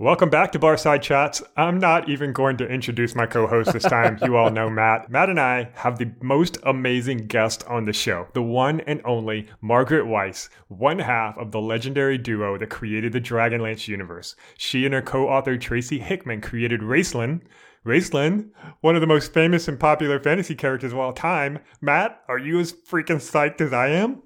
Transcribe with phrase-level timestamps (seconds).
[0.00, 1.42] Welcome back to Barside Chats.
[1.56, 4.16] I'm not even going to introduce my co host this time.
[4.22, 5.10] you all know Matt.
[5.10, 9.48] Matt and I have the most amazing guest on the show, the one and only
[9.60, 14.36] Margaret Weis, one half of the legendary duo that created the Dragonlance universe.
[14.56, 17.40] She and her co author Tracy Hickman created Raistlin.
[17.84, 18.50] Raistlin,
[18.82, 21.58] one of the most famous and popular fantasy characters of all time.
[21.80, 24.22] Matt, are you as freaking psyched as I am?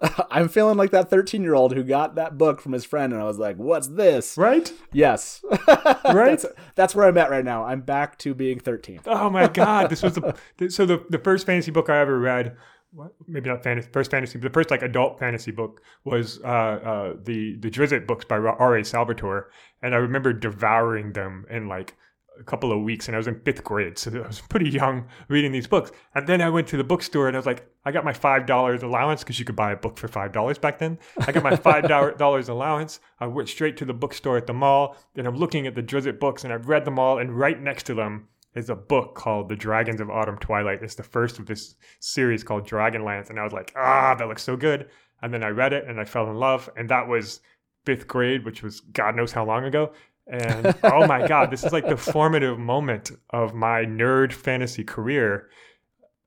[0.30, 3.20] I'm feeling like that 13 year old who got that book from his friend, and
[3.20, 4.72] I was like, "What's this?" Right?
[4.92, 5.44] Yes.
[5.68, 6.40] right.
[6.40, 7.64] That's, that's, where I'm at right now.
[7.64, 9.00] I'm back to being 13.
[9.06, 9.90] Oh my god!
[9.90, 12.56] This was the so the the first fantasy book I ever read.
[12.92, 13.88] What, maybe not fantasy.
[13.92, 18.06] First fantasy, but the first like adult fantasy book was uh, uh, the the Drizzt
[18.06, 18.76] books by R.
[18.76, 18.84] A.
[18.84, 19.50] Salvatore,
[19.82, 21.96] and I remember devouring them in like
[22.40, 23.98] a couple of weeks and I was in fifth grade.
[23.98, 25.92] So I was pretty young reading these books.
[26.14, 28.82] And then I went to the bookstore and I was like, I got my $5
[28.82, 30.98] allowance because you could buy a book for $5 back then.
[31.26, 33.00] I got my $5 allowance.
[33.20, 36.18] I went straight to the bookstore at the mall and I'm looking at the Drizzt
[36.18, 37.18] books and I've read them all.
[37.18, 40.82] And right next to them is a book called The Dragons of Autumn Twilight.
[40.82, 43.30] It's the first of this series called Dragonlance.
[43.30, 44.88] And I was like, ah, that looks so good.
[45.22, 46.68] And then I read it and I fell in love.
[46.76, 47.40] And that was
[47.84, 49.92] fifth grade, which was God knows how long ago.
[50.30, 55.50] And oh my God, this is like the formative moment of my nerd fantasy career.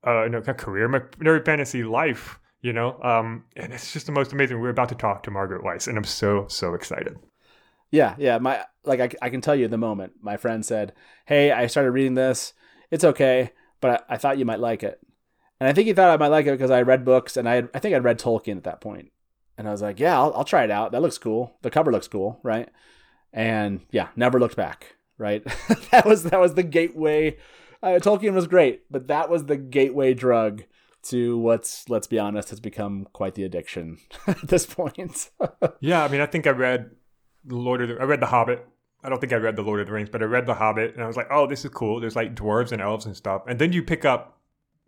[0.04, 3.00] Uh, no, career, my nerd fantasy life, you know?
[3.02, 4.60] Um, and it's just the most amazing.
[4.60, 7.18] We're about to talk to Margaret Weis, and I'm so, so excited.
[7.94, 8.40] Yeah, yeah.
[8.40, 10.94] My like I, I can tell you the moment my friend said,
[11.26, 12.54] "Hey, I started reading this.
[12.90, 15.00] It's okay, but I, I thought you might like it."
[15.60, 17.54] And I think he thought I might like it because I read books, and I
[17.54, 19.12] had, I think I'd read Tolkien at that point.
[19.60, 20.92] And I was like, "Yeah, I'll, I'll try it out.
[20.92, 21.56] That looks cool.
[21.62, 22.68] The cover looks cool, right?"
[23.34, 24.96] And yeah, never looked back.
[25.18, 25.44] Right,
[25.92, 27.38] that was that was the gateway.
[27.82, 30.64] Uh, Tolkien was great, but that was the gateway drug
[31.04, 35.30] to what's let's be honest has become quite the addiction at this point.
[35.80, 36.92] yeah, I mean, I think I read
[37.46, 38.66] Lord of the, I read The Hobbit.
[39.04, 40.94] I don't think I read The Lord of the Rings, but I read The Hobbit,
[40.94, 42.00] and I was like, oh, this is cool.
[42.00, 44.40] There's like dwarves and elves and stuff, and then you pick up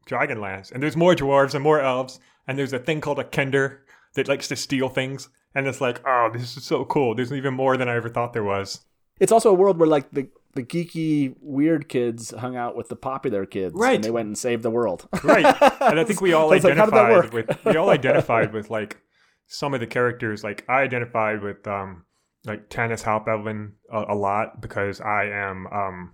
[0.07, 3.79] Dragonlance, and there's more dwarves and more elves, and there's a thing called a Kender
[4.13, 7.15] that likes to steal things and it's like, oh, this is so cool.
[7.15, 8.81] There's even more than I ever thought there was.
[9.19, 12.95] It's also a world where like the the geeky weird kids hung out with the
[12.95, 13.95] popular kids, right?
[13.95, 15.45] And they went and saved the world, right?
[15.81, 19.01] And I think we all identified like, with we all identified with like
[19.47, 20.43] some of the characters.
[20.43, 22.05] Like I identified with um
[22.45, 26.13] like Tanis Half-Elven a, a lot because I am um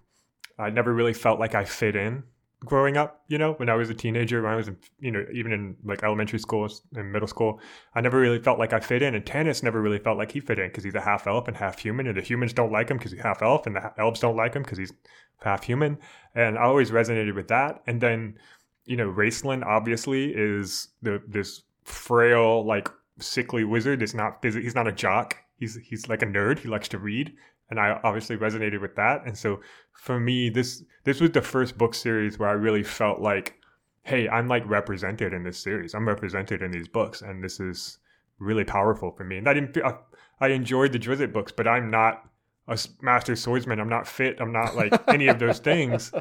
[0.60, 2.24] I never really felt like I fit in
[2.64, 5.26] growing up, you know, when I was a teenager, when I was, in, you know,
[5.34, 7.60] even in like elementary school and middle school,
[7.96, 9.16] I never really felt like I fit in.
[9.16, 11.58] And Tanis never really felt like he fit in because he's a half elf and
[11.58, 12.08] half human.
[12.08, 14.54] And the humans don't like him because he's half elf and the elves don't like
[14.54, 14.94] him because he's
[15.42, 15.98] half human.
[16.36, 17.82] And I always resonated with that.
[17.88, 18.38] And then,
[18.86, 22.90] you know, Raistlin obviously is the this frail, like
[23.20, 24.04] sickly wizard.
[24.04, 25.36] It's not, he's not a jock.
[25.58, 26.60] He's, he's like a nerd.
[26.60, 27.34] He likes to read
[27.72, 29.26] and I obviously resonated with that.
[29.26, 29.62] And so
[29.94, 33.56] for me, this this was the first book series where I really felt like,
[34.04, 35.96] hey, I'm like represented in this series.
[35.96, 37.98] I'm represented in these books, and this is
[38.38, 39.38] really powerful for me.
[39.38, 39.96] And I didn't, I,
[40.40, 42.24] I enjoyed the Drizzt books, but I'm not
[42.68, 43.80] a master swordsman.
[43.80, 44.40] I'm not fit.
[44.40, 46.12] I'm not like any of those things.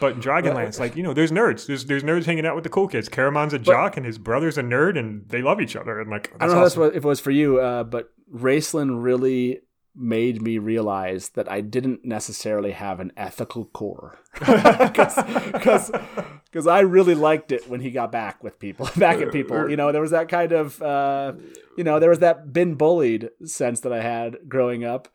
[0.00, 1.66] But in Dragonlance, like you know, there's nerds.
[1.66, 3.08] There's there's nerds hanging out with the cool kids.
[3.08, 6.00] Caramon's a jock, and his brother's a nerd, and they love each other.
[6.00, 6.82] And like I don't know awesome.
[6.84, 9.60] if it was for you, uh, but Raistlin really
[9.98, 14.18] made me realize that I didn't necessarily have an ethical core.
[16.50, 19.68] Because I really liked it when he got back with people back at people.
[19.68, 21.34] You know there was that kind of uh,
[21.76, 25.08] you know there was that been bullied sense that I had growing up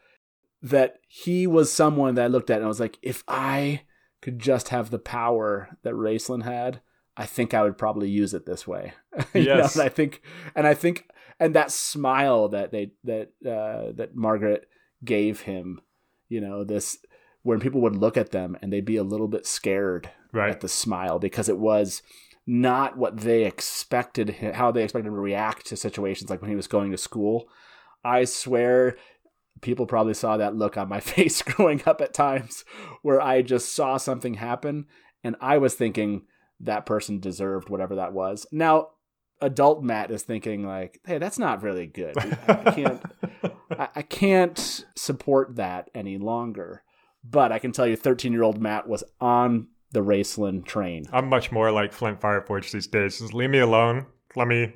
[0.62, 3.82] that he was someone that I looked at and I was like if I
[4.22, 6.82] could just have the power that Raistlin had
[7.18, 8.94] I think I would probably use it this way.
[9.34, 9.76] Yes.
[9.76, 10.22] know, and I think
[10.56, 11.08] and I think
[11.40, 14.68] and that smile that they that uh, that Margaret
[15.04, 15.82] gave him,
[16.30, 16.98] you know, this
[17.44, 20.50] when people would look at them and they'd be a little bit scared right.
[20.50, 22.02] at the smile because it was
[22.46, 26.56] not what they expected, how they expected him to react to situations like when he
[26.56, 27.48] was going to school.
[28.04, 28.98] I swear
[29.62, 32.64] people probably saw that look on my face growing up at times
[33.02, 34.86] where I just saw something happen
[35.24, 36.24] and I was thinking
[36.60, 38.46] that person deserved whatever that was.
[38.52, 38.90] Now,
[39.42, 42.18] adult Matt is thinking like, "Hey, that's not really good.
[42.18, 43.02] I can't,
[43.72, 46.84] I, I can't support that any longer."
[47.24, 51.06] But I can tell you, thirteen-year-old Matt was on the Raistlin train.
[51.14, 53.20] I'm much more like Flint Fireforge these days.
[53.20, 54.08] Just leave me alone.
[54.36, 54.74] Let me,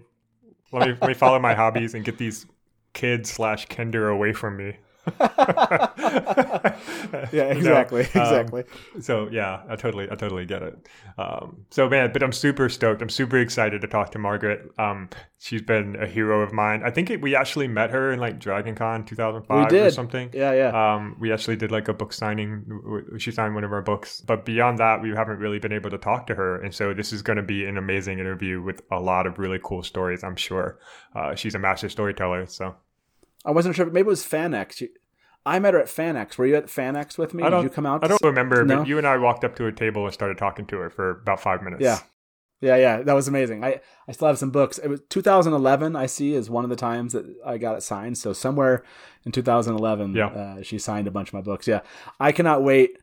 [0.71, 2.45] let me, let me follow my hobbies and get these
[2.93, 4.77] kids slash Kender away from me.
[7.31, 8.63] yeah, exactly, um, exactly.
[8.99, 10.87] So yeah, I totally, I totally get it.
[11.17, 13.01] Um, so man, but I'm super stoked.
[13.01, 14.69] I'm super excited to talk to Margaret.
[14.77, 15.09] Um,
[15.39, 16.81] she's been a hero of mine.
[16.83, 20.29] I think it, we actually met her in like Dragon Con 2005 or something.
[20.33, 20.95] Yeah, yeah.
[20.95, 23.07] Um, we actually did like a book signing.
[23.17, 25.97] She signed one of our books, but beyond that, we haven't really been able to
[25.97, 26.61] talk to her.
[26.61, 29.59] And so this is going to be an amazing interview with a lot of really
[29.63, 30.23] cool stories.
[30.23, 30.79] I'm sure.
[31.15, 32.45] Uh, she's a master storyteller.
[32.47, 32.75] So
[33.47, 33.85] I wasn't sure.
[33.85, 34.85] Maybe it was FanX.
[35.45, 36.37] I met her at FanX.
[36.37, 37.41] Were you at FanX with me?
[37.41, 38.03] Did you come out?
[38.03, 38.79] I don't remember, no?
[38.79, 41.21] but you and I walked up to a table and started talking to her for
[41.21, 41.81] about five minutes.
[41.81, 41.99] Yeah.
[42.59, 43.63] Yeah, yeah, that was amazing.
[43.63, 44.79] I, I still have some books.
[44.79, 45.95] It was 2011.
[45.95, 48.17] I see is one of the times that I got it signed.
[48.17, 48.83] So somewhere
[49.25, 50.25] in 2011, yeah.
[50.25, 51.67] Uh, she signed a bunch of my books.
[51.67, 51.81] Yeah,
[52.19, 52.97] I cannot wait.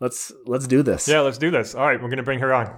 [0.00, 1.06] Let's let's do this.
[1.06, 1.74] Yeah, let's do this.
[1.76, 2.74] All right, we're gonna bring her on.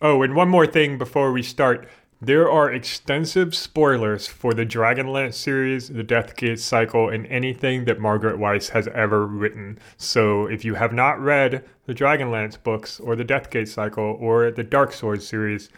[0.00, 1.88] Oh, and one more thing before we start.
[2.24, 8.38] There are extensive spoilers for the Dragonlance series, the Deathgate cycle, and anything that Margaret
[8.38, 9.80] Weis has ever written.
[9.96, 14.62] So if you have not read the Dragonlance books or the Deathgate cycle or the
[14.62, 15.68] Dark Sword series,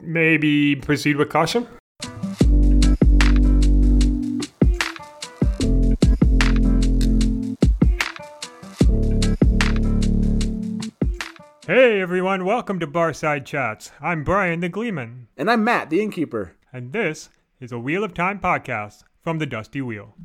[0.00, 1.66] maybe proceed with caution.
[11.64, 13.92] Hey everyone, welcome to Barside Chats.
[14.00, 15.28] I'm Brian the Gleeman.
[15.36, 16.56] And I'm Matt the Innkeeper.
[16.72, 17.28] And this
[17.60, 20.16] is a Wheel of Time podcast from the Dusty Wheel.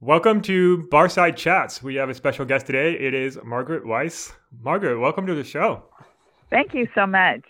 [0.00, 1.80] Welcome to Barside Chats.
[1.80, 2.94] We have a special guest today.
[2.94, 4.32] It is Margaret Weis.
[4.60, 5.84] Margaret, welcome to the show.
[6.50, 7.42] Thank you so much.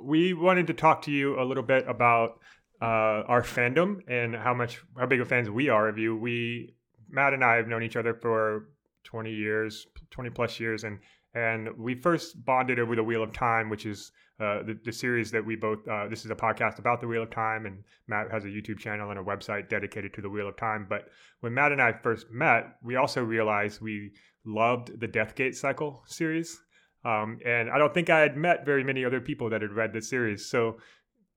[0.00, 2.40] We wanted to talk to you a little bit about
[2.80, 6.16] uh, our fandom and how much how big of fans we are of you.
[6.16, 6.74] We
[7.08, 8.68] Matt and I have known each other for
[9.04, 10.98] 20 years, 20 plus years, and
[11.34, 15.30] and we first bonded over the Wheel of Time, which is uh, the, the series
[15.30, 15.86] that we both.
[15.86, 18.78] Uh, this is a podcast about the Wheel of Time, and Matt has a YouTube
[18.78, 20.86] channel and a website dedicated to the Wheel of Time.
[20.88, 21.08] But
[21.40, 24.12] when Matt and I first met, we also realized we
[24.44, 26.58] loved the Deathgate Cycle series.
[27.04, 29.92] Um, and I don't think I had met very many other people that had read
[29.92, 30.46] the series.
[30.46, 30.78] So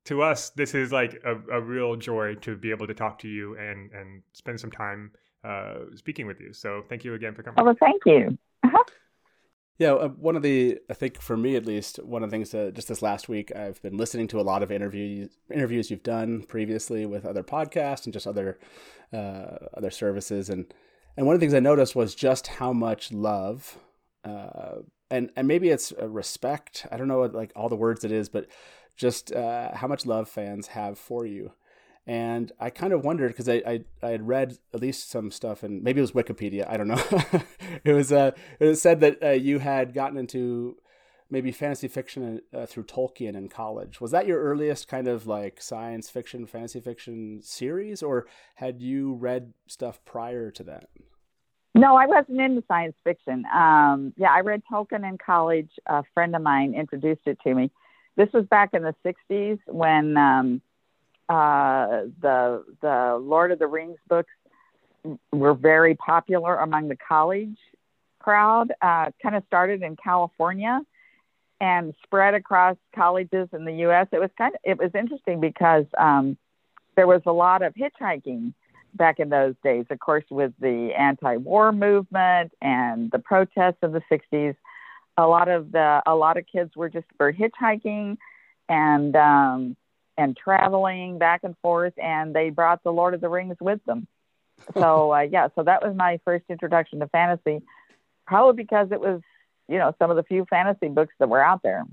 [0.10, 3.28] to us, this is like a, a, real joy to be able to talk to
[3.28, 5.12] you and and spend some time
[5.44, 6.52] uh, speaking with you.
[6.52, 7.60] So thank you again for coming.
[7.60, 8.36] Oh, well, thank you.
[8.64, 8.84] Uh-huh.
[9.78, 12.50] Yeah, uh, one of the I think for me at least one of the things
[12.52, 16.04] that just this last week I've been listening to a lot of interviews interviews you've
[16.04, 18.58] done previously with other podcasts and just other
[19.14, 20.74] uh, other services and
[21.18, 23.78] and one of the things I noticed was just how much love
[24.26, 24.80] uh,
[25.12, 28.28] and and maybe it's respect I don't know what like all the words it is
[28.28, 28.48] but
[29.00, 31.54] just uh, how much love fans have for you.
[32.06, 35.64] And I kind of wondered because I, I, I had read at least some stuff
[35.64, 36.70] and maybe it was Wikipedia.
[36.70, 37.04] I don't know.
[37.84, 40.78] it was uh, it said that uh, you had gotten into
[41.30, 44.02] maybe fantasy fiction uh, through Tolkien in college.
[44.02, 49.14] Was that your earliest kind of like science fiction, fantasy fiction series, or had you
[49.14, 50.90] read stuff prior to that?
[51.76, 53.46] No, I wasn't into science fiction.
[53.54, 55.70] Um, yeah, I read Tolkien in college.
[55.86, 57.72] A friend of mine introduced it to me
[58.20, 60.62] this was back in the 60s when um,
[61.30, 64.34] uh, the the Lord of the Rings books
[65.32, 67.56] were very popular among the college
[68.20, 68.74] crowd.
[68.82, 70.82] Uh, kind of started in California
[71.62, 74.08] and spread across colleges in the U.S.
[74.12, 76.36] It was kind of it was interesting because um,
[76.98, 78.54] there was a lot of hitchhiking
[78.96, 79.86] back in those days.
[79.90, 84.56] Of course, with the anti-war movement and the protests of the 60s,
[85.24, 88.18] a lot of the a lot of kids were just for hitchhiking
[88.68, 89.76] and um
[90.18, 94.08] and traveling back and forth and they brought the lord of the rings with them.
[94.74, 97.62] So uh, yeah so that was my first introduction to fantasy
[98.28, 99.22] probably because it was
[99.68, 101.84] you know some of the few fantasy books that were out there.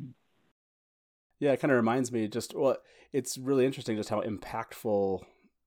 [1.38, 2.76] Yeah it kind of reminds me just well
[3.12, 5.22] it's really interesting just how impactful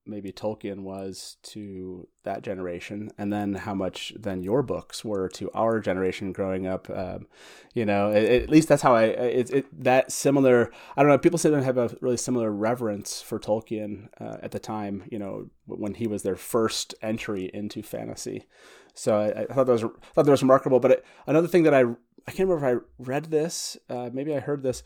[0.09, 5.49] maybe Tolkien was to that generation, and then how much then your books were to
[5.53, 6.89] our generation growing up.
[6.89, 7.27] Um,
[7.73, 10.71] you know, it, at least that's how I it, it that similar.
[10.97, 11.17] I don't know.
[11.17, 15.03] People say they have a really similar reverence for Tolkien uh, at the time.
[15.11, 18.45] You know, when he was their first entry into fantasy.
[18.93, 20.79] So I, I thought that was thought that was remarkable.
[20.79, 21.81] But it, another thing that I
[22.27, 23.77] I can't remember if I read this.
[23.89, 24.83] Uh, maybe I heard this.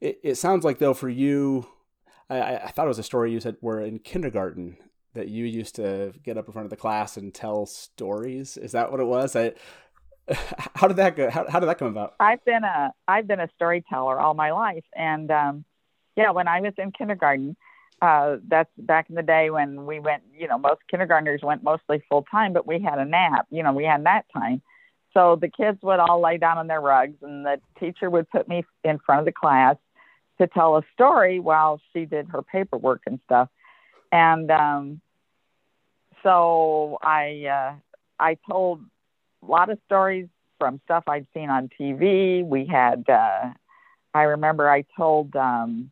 [0.00, 1.66] It, it sounds like though for you
[2.30, 4.76] I, I thought it was a story you said were in kindergarten
[5.14, 8.56] that you used to get up in front of the class and tell stories.
[8.56, 9.34] Is that what it was?
[9.34, 9.52] I,
[10.74, 11.28] how did that go?
[11.28, 12.14] How, how did that come about?
[12.20, 15.64] I've been a I've been a storyteller all my life, and um,
[16.16, 17.56] yeah, when I was in kindergarten,
[18.00, 20.22] uh, that's back in the day when we went.
[20.32, 23.46] You know, most kindergartners went mostly full time, but we had a nap.
[23.50, 24.62] You know, we had nap time.
[25.12, 28.46] So the kids would all lay down on their rugs, and the teacher would put
[28.46, 29.74] me in front of the class
[30.40, 33.48] to tell a story while she did her paperwork and stuff.
[34.10, 35.00] And um,
[36.22, 37.74] so I uh,
[38.18, 38.82] I told
[39.42, 40.28] a lot of stories
[40.58, 42.44] from stuff I'd seen on TV.
[42.44, 43.50] We had uh,
[44.14, 45.90] I remember I told um,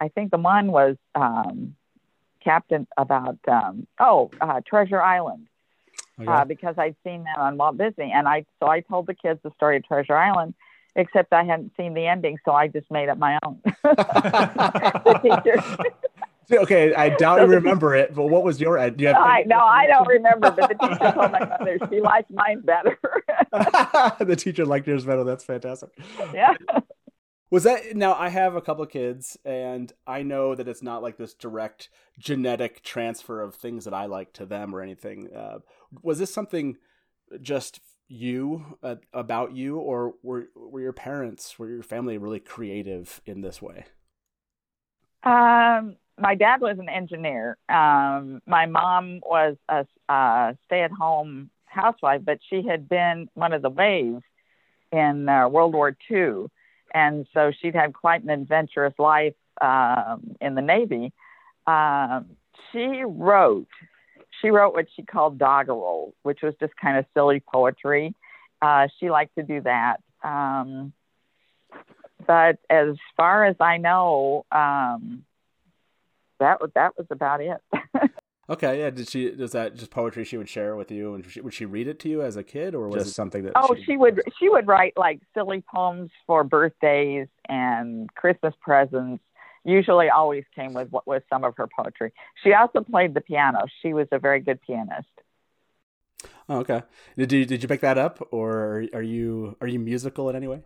[0.00, 1.76] I think the one was um,
[2.42, 5.46] Captain about um, oh uh, Treasure Island.
[6.20, 6.30] Okay.
[6.30, 9.40] Uh, because I'd seen that on Walt Disney, and I so I told the kids
[9.42, 10.54] the story of Treasure Island,
[10.96, 13.60] except I hadn't seen the ending, so I just made up my own.
[16.52, 18.98] okay, I doubt you remember it, but what was your end?
[18.98, 22.00] Do you have I, no, I don't remember, but the teacher told my mother she
[22.00, 22.98] liked mine better.
[24.24, 25.24] the teacher liked yours better.
[25.24, 25.90] That's fantastic.
[26.34, 26.54] Yeah.
[27.50, 28.14] Was that now?
[28.14, 31.90] I have a couple of kids, and I know that it's not like this direct
[32.18, 35.28] genetic transfer of things that I like to them or anything.
[35.34, 35.58] Uh,
[36.02, 36.78] was this something
[37.42, 37.80] just
[38.12, 43.40] you uh, about you, or were were your parents, were your family really creative in
[43.40, 43.86] this way?
[45.24, 47.56] Um, my dad was an engineer.
[47.68, 53.70] Um, my mom was a, a stay-at-home housewife, but she had been one of the
[53.70, 54.22] waves
[54.90, 56.48] in uh, World War II
[56.94, 61.12] and so she'd had quite an adventurous life um, in the Navy.
[61.66, 62.36] Um,
[62.70, 63.68] she wrote,
[64.42, 68.14] she wrote what she called doggerel, which was just kind of silly poetry.
[68.60, 69.98] Uh, she liked to do that.
[70.22, 70.92] Um,
[72.26, 75.24] but as far as I know, um,
[76.38, 77.60] that was that was about it.
[78.50, 78.90] Okay, yeah.
[78.90, 79.30] Did she?
[79.30, 82.00] Does that just poetry she would share with you, and she, would she read it
[82.00, 83.52] to you as a kid, or was just, it something that?
[83.54, 84.20] Oh, she, she would.
[84.38, 89.22] She would write like silly poems for birthdays and Christmas presents.
[89.64, 92.12] Usually, always came with what was some of her poetry.
[92.42, 93.60] She also played the piano.
[93.80, 95.08] She was a very good pianist.
[96.48, 96.82] Oh, okay.
[97.16, 100.48] Did you did you pick that up, or are you are you musical in any
[100.48, 100.62] way?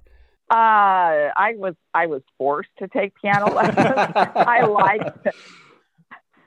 [0.51, 4.13] Uh, I was I was forced to take piano lessons.
[4.15, 5.27] I liked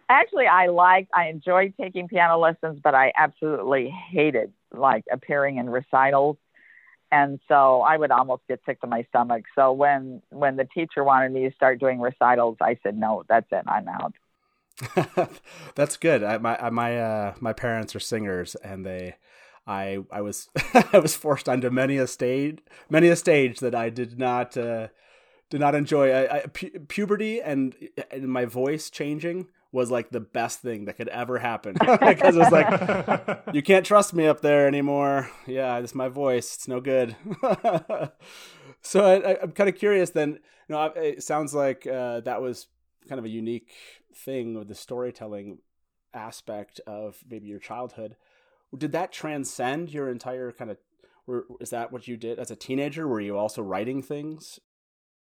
[0.10, 5.70] actually i liked i enjoyed taking piano lessons but i absolutely hated like appearing in
[5.70, 6.38] recitals
[7.12, 9.44] and so i would almost get sick to my stomach.
[9.56, 13.48] So when when the teacher wanted me to start doing recitals i said no that's
[13.52, 13.64] it.
[13.68, 14.14] I'm out.
[15.76, 16.24] That's good.
[16.24, 19.16] I, my my uh my parents are singers and they
[19.68, 20.50] i i was
[20.94, 24.88] i was forced onto many a stage many a stage that i did not uh
[25.50, 26.12] did not enjoy.
[26.12, 27.76] I, I, pu- puberty and
[28.12, 32.40] and my voice changing was like the best thing that could ever happen because it
[32.40, 35.30] was like you can't trust me up there anymore.
[35.46, 36.56] Yeah, it's my voice.
[36.56, 37.16] It's no good.
[38.82, 40.10] so I, am kind of curious.
[40.10, 42.68] Then, you know, it sounds like uh, that was
[43.08, 43.74] kind of a unique
[44.16, 45.60] thing with the storytelling
[46.14, 48.16] aspect of maybe your childhood.
[48.76, 50.78] Did that transcend your entire kind of?
[51.28, 53.08] Were, is that what you did as a teenager?
[53.08, 54.60] Were you also writing things?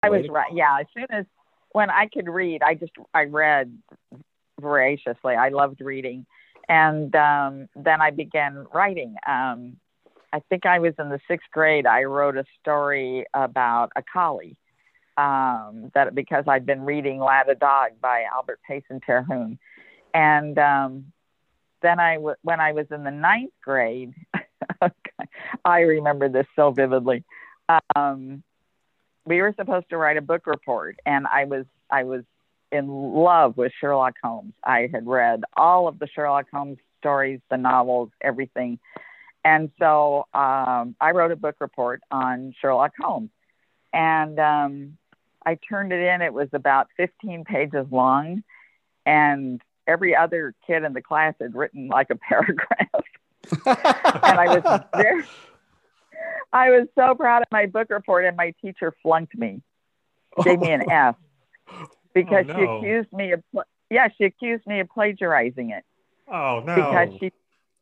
[0.01, 0.51] I was right.
[0.53, 1.25] Yeah, as soon as
[1.71, 3.77] when I could read, I just I read
[4.63, 5.35] voraciously.
[5.35, 6.25] I loved reading.
[6.67, 9.15] And um, then I began writing.
[9.27, 9.77] Um,
[10.31, 11.85] I think I was in the sixth grade.
[11.85, 14.57] I wrote a story about a collie
[15.17, 19.59] um, that because I'd been reading Lad a Dog by Albert Payson Terhune.
[20.13, 21.11] And um,
[21.81, 24.13] then I, w- when I was in the ninth grade,
[25.65, 27.23] I remember this so vividly.
[27.95, 28.43] Um,
[29.25, 32.23] we were supposed to write a book report, and I was I was
[32.73, 34.53] in love with Sherlock Holmes.
[34.63, 38.79] I had read all of the Sherlock Holmes stories, the novels, everything.
[39.45, 43.29] And so um, I wrote a book report on Sherlock Holmes.
[43.93, 44.97] And um,
[45.45, 46.21] I turned it in.
[46.23, 48.43] It was about 15 pages long.
[49.05, 52.87] And every other kid in the class had written like a paragraph.
[53.65, 55.23] and I was very,
[56.51, 59.61] I was so proud of my book report, and my teacher flunked me,
[60.43, 61.15] gave me an F
[62.13, 62.57] because oh, no.
[62.57, 63.43] she accused me of
[63.89, 65.83] yeah she accused me of plagiarizing it.
[66.31, 66.75] Oh no!
[66.75, 67.31] Because she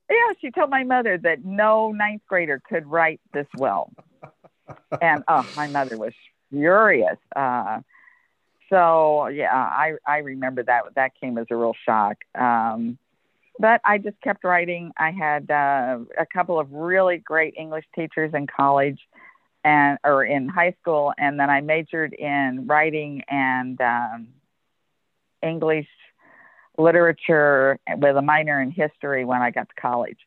[0.09, 3.91] yeah she told my mother that no ninth grader could write this well,
[5.01, 6.13] and oh my mother was
[6.49, 7.17] furious.
[7.35, 7.81] Uh,
[8.69, 12.17] so yeah, I I remember that that came as a real shock.
[12.35, 12.97] Um,
[13.59, 14.91] but I just kept writing.
[14.97, 18.99] I had uh, a couple of really great English teachers in college
[19.63, 24.27] and or in high school, and then I majored in writing and um,
[25.41, 25.87] English
[26.77, 30.17] literature with a minor in history when I got to college.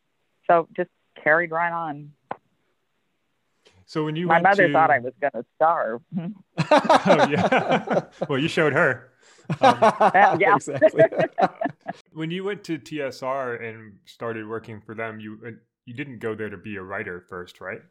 [0.46, 0.90] So just
[1.22, 2.12] carried right on.
[3.86, 4.72] So when you my mother to...
[4.72, 6.00] thought I was going to starve.
[6.70, 8.02] oh yeah.
[8.28, 9.10] well, you showed her.
[9.60, 9.76] Um,
[10.40, 10.56] yeah.
[10.56, 11.02] exactly.
[12.12, 15.50] when you went to TSR and started working for them, you uh,
[15.84, 17.82] you didn't go there to be a writer first, right?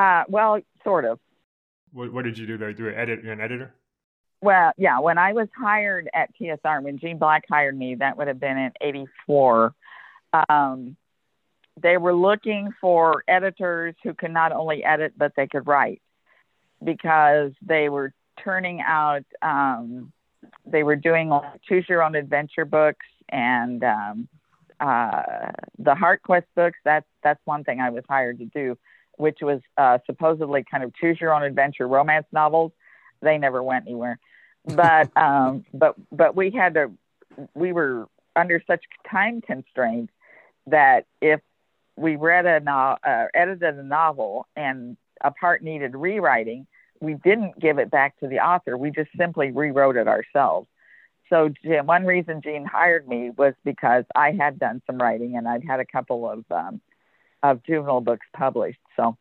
[0.00, 1.18] Uh, well, sort of.
[1.92, 2.72] What, what did you do there?
[2.72, 3.22] Do an edit?
[3.22, 3.74] You're an editor?
[4.42, 8.28] well, yeah, when I was hired at TSR, when Jean Black hired me, that would
[8.28, 9.74] have been in '84.
[10.48, 10.96] Um,
[11.80, 16.00] they were looking for editors who could not only edit but they could write
[16.82, 19.24] because they were turning out.
[19.42, 20.12] Um,
[20.64, 24.28] they were doing like choose your own adventure books and um,
[24.78, 26.78] uh, the Heart Quest books.
[26.84, 28.78] That's that's one thing I was hired to do,
[29.20, 32.72] which was uh, supposedly kind of choose your own adventure romance novels.
[33.20, 34.18] They never went anywhere,
[34.64, 36.90] but um, but but we had to.
[37.54, 40.12] We were under such time constraints
[40.66, 41.40] that if
[41.96, 46.66] we read a no, uh, edited a novel and a part needed rewriting,
[47.00, 48.76] we didn't give it back to the author.
[48.76, 50.66] We just simply rewrote it ourselves.
[51.28, 55.46] So Jim, one reason Jean hired me was because I had done some writing and
[55.46, 56.80] I'd had a couple of um,
[57.42, 58.80] of juvenile books published.
[58.96, 59.16] So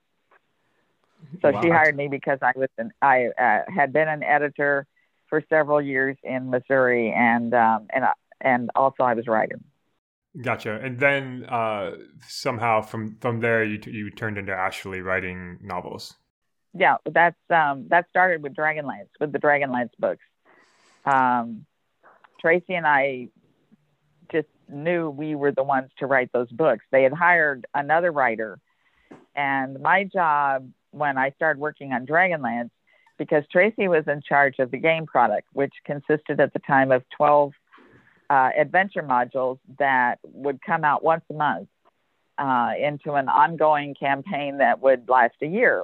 [1.41, 1.61] so wow.
[1.61, 4.85] she hired me because I was an I uh, had been an editor
[5.27, 9.63] for several years in Missouri and um, and uh, and also I was writing.
[10.41, 10.79] Gotcha.
[10.79, 11.91] And then uh,
[12.27, 16.15] somehow from from there you t- you turned into actually writing novels.
[16.73, 20.23] Yeah, that's um, that started with Dragonlance with the Dragonlance books.
[21.05, 21.65] Um,
[22.39, 23.29] Tracy and I
[24.71, 26.85] knew we were the ones to write those books.
[26.91, 28.59] They had hired another writer,
[29.35, 32.71] and my job when I started working on Dragonlance,
[33.17, 37.03] because Tracy was in charge of the game product, which consisted at the time of
[37.15, 37.53] 12
[38.29, 41.67] uh, adventure modules that would come out once a month
[42.37, 45.83] uh, into an ongoing campaign that would last a year.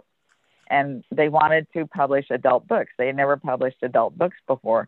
[0.69, 2.91] And they wanted to publish adult books.
[2.97, 4.87] They had never published adult books before.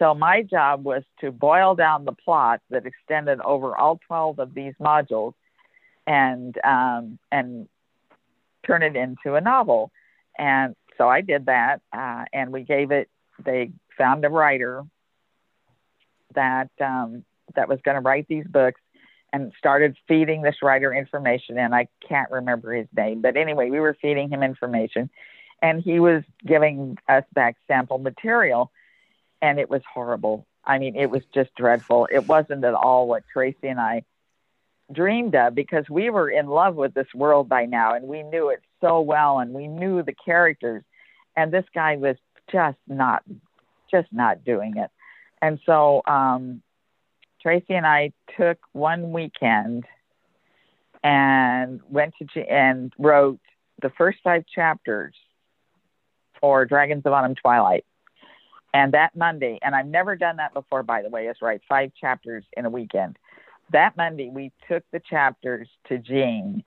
[0.00, 4.54] So my job was to boil down the plot that extended over all 12 of
[4.54, 5.34] these modules
[6.06, 7.68] and um, and
[8.66, 9.92] turn it into a novel.
[10.38, 13.08] And so I did that, uh, and we gave it.
[13.44, 14.84] They found a writer
[16.34, 18.80] that um, that was going to write these books
[19.32, 23.78] and started feeding this writer information and I can't remember his name but anyway we
[23.78, 25.08] were feeding him information
[25.62, 28.72] and he was giving us back sample material
[29.42, 30.46] and it was horrible.
[30.64, 32.08] I mean it was just dreadful.
[32.10, 34.04] It wasn't at all what Tracy and I
[34.92, 38.48] dreamed of because we were in love with this world by now and we knew
[38.48, 40.82] it so well and we knew the characters.
[41.36, 42.16] And this guy was
[42.50, 43.22] just not
[43.90, 44.90] just not doing it.
[45.42, 46.62] And so um,
[47.40, 49.84] Tracy and I took one weekend
[51.02, 53.40] and went to and wrote
[53.80, 55.14] the first five chapters
[56.40, 57.84] for Dragons of Autumn Twilight.
[58.72, 61.92] And that Monday, and I've never done that before, by the way, is write five
[62.00, 63.18] chapters in a weekend.
[63.72, 66.64] That Monday, we took the chapters to Jean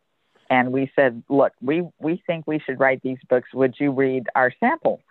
[0.49, 3.49] and we said, Look, we, we think we should write these books.
[3.53, 5.01] Would you read our sample?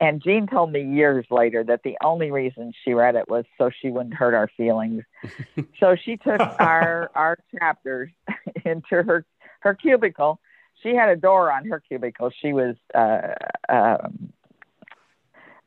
[0.00, 3.70] And Jean told me years later that the only reason she read it was so
[3.80, 5.04] she wouldn't hurt our feelings.
[5.80, 8.10] so she took our our chapters
[8.64, 9.24] into her
[9.60, 10.38] her cubicle.
[10.82, 12.30] She had a door on her cubicle.
[12.42, 13.34] She was uh,
[13.70, 14.15] um,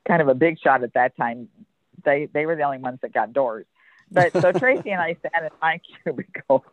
[0.09, 1.47] kind of a big shot at that time.
[2.03, 3.65] They they were the only ones that got doors.
[4.11, 6.65] But so Tracy and I sat in my cubicle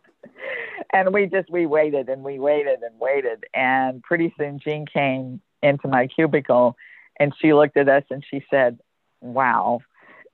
[0.91, 5.41] and we just we waited and we waited and waited and pretty soon Jean came
[5.61, 6.75] into my cubicle
[7.19, 8.79] and she looked at us and she said,
[9.21, 9.81] Wow.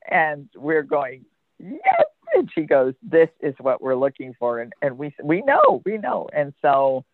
[0.09, 1.25] And we're going,
[1.59, 2.05] Yes.
[2.33, 4.59] And she goes, This is what we're looking for.
[4.59, 6.29] And, and we, we know, we know.
[6.33, 7.05] And so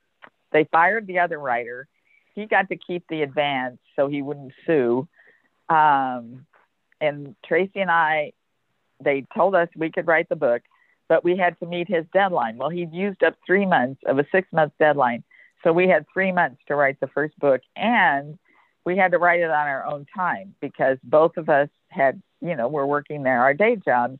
[0.51, 1.87] they fired the other writer.
[2.35, 5.07] He got to keep the advance so he wouldn't sue.
[5.69, 6.45] Um,
[7.01, 8.33] and Tracy and I,
[9.03, 10.61] they told us we could write the book,
[11.07, 12.57] but we had to meet his deadline.
[12.57, 15.23] Well, he'd used up three months of a six month deadline.
[15.63, 17.61] So we had three months to write the first book.
[17.75, 18.37] And
[18.85, 22.55] we had to write it on our own time because both of us had, you
[22.55, 24.19] know, we're working there, our day jobs.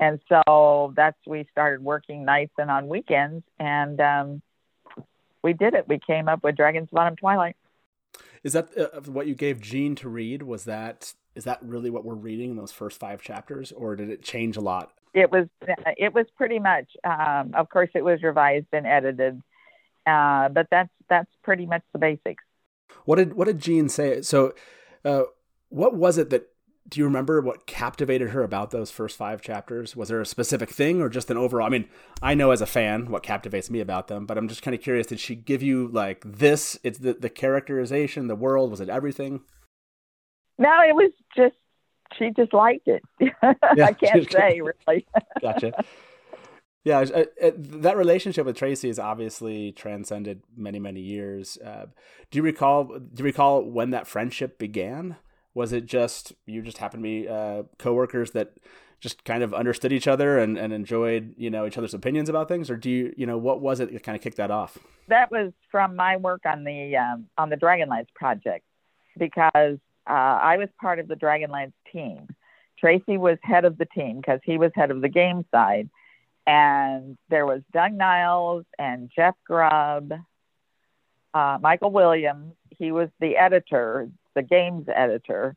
[0.00, 3.44] And so that's, we started working nights and on weekends.
[3.58, 4.42] And um,
[5.42, 5.86] we did it.
[5.88, 7.56] We came up with Dragons of Autumn Twilight.
[8.42, 10.42] Is that uh, what you gave Jean to read?
[10.42, 14.10] Was that, is that really what we're reading in those first five chapters or did
[14.10, 14.92] it change a lot?
[15.14, 15.46] It was,
[15.96, 19.42] it was pretty much, um, of course it was revised and edited.
[20.06, 22.42] Uh, but that's, that's pretty much the basics.
[23.04, 24.20] What did what did Jean say?
[24.22, 24.54] So,
[25.04, 25.22] uh,
[25.70, 26.51] what was it that
[26.88, 29.94] do you remember what captivated her about those first five chapters?
[29.96, 31.66] Was there a specific thing or just an overall?
[31.66, 31.88] I mean,
[32.20, 34.82] I know as a fan what captivates me about them, but I'm just kind of
[34.82, 35.06] curious.
[35.06, 36.78] Did she give you like this?
[36.82, 38.70] It's the the characterization, the world.
[38.70, 39.40] Was it everything?
[40.58, 41.56] No, it was just
[42.18, 43.02] she just liked it.
[43.76, 45.06] Yeah, I can't say really.
[45.40, 45.72] gotcha.
[46.84, 51.56] Yeah, uh, uh, that relationship with Tracy has obviously transcended many, many years.
[51.58, 51.86] Uh,
[52.30, 52.84] do you recall?
[52.84, 55.16] Do you recall when that friendship began?
[55.54, 58.54] Was it just you just happened to be uh, coworkers that
[59.02, 62.48] just kind of understood each other and, and enjoyed you know each other's opinions about
[62.48, 64.78] things, or do you you know what was it that kind of kicked that off?
[65.08, 68.64] That was from my work on the um, on the Dragonlance project
[69.18, 72.28] because uh, I was part of the Dragonlance team.
[72.78, 75.90] Tracy was head of the team because he was head of the game side,
[76.46, 80.12] and there was Doug Niles and Jeff Grubb,
[81.34, 82.54] uh, Michael Williams.
[82.70, 85.56] He was the editor, the games editor,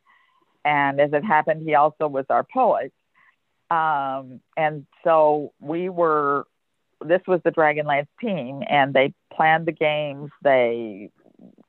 [0.63, 2.91] and as it happened, he also was our poet.
[3.69, 6.45] Um, and so we were.
[7.05, 10.31] This was the Dragonlance team, and they planned the games.
[10.43, 11.11] They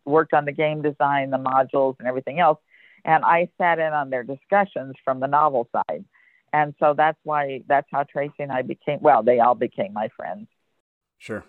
[0.05, 2.59] worked on the game design, the modules, and everything else.
[3.05, 6.05] And I sat in on their discussions from the novel side.
[6.53, 10.09] And so that's why that's how Tracy and I became well, they all became my
[10.17, 10.47] friends.
[11.19, 11.45] Sure.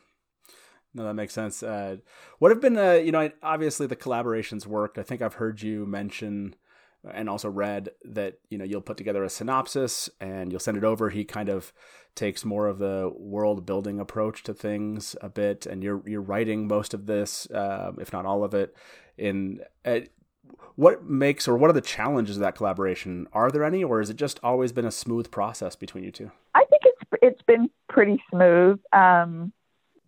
[0.98, 1.62] No, that makes sense.
[1.62, 1.98] Uh,
[2.40, 2.74] what have been,
[3.06, 4.98] you know, obviously the collaborations worked.
[4.98, 6.56] I think I've heard you mention
[7.14, 10.84] and also read that you know you'll put together a synopsis and you'll send it
[10.84, 11.10] over.
[11.12, 11.72] He kind of
[12.16, 16.68] takes more of the world building approach to things a bit and you're you're writing
[16.68, 18.76] most of this uh, if not all of it.
[19.18, 20.00] In uh,
[20.76, 23.28] what makes or what are the challenges of that collaboration?
[23.34, 26.32] Are there any or has it just always been a smooth process between you two?
[26.56, 28.80] I think it's it's been pretty smooth.
[28.92, 29.54] Um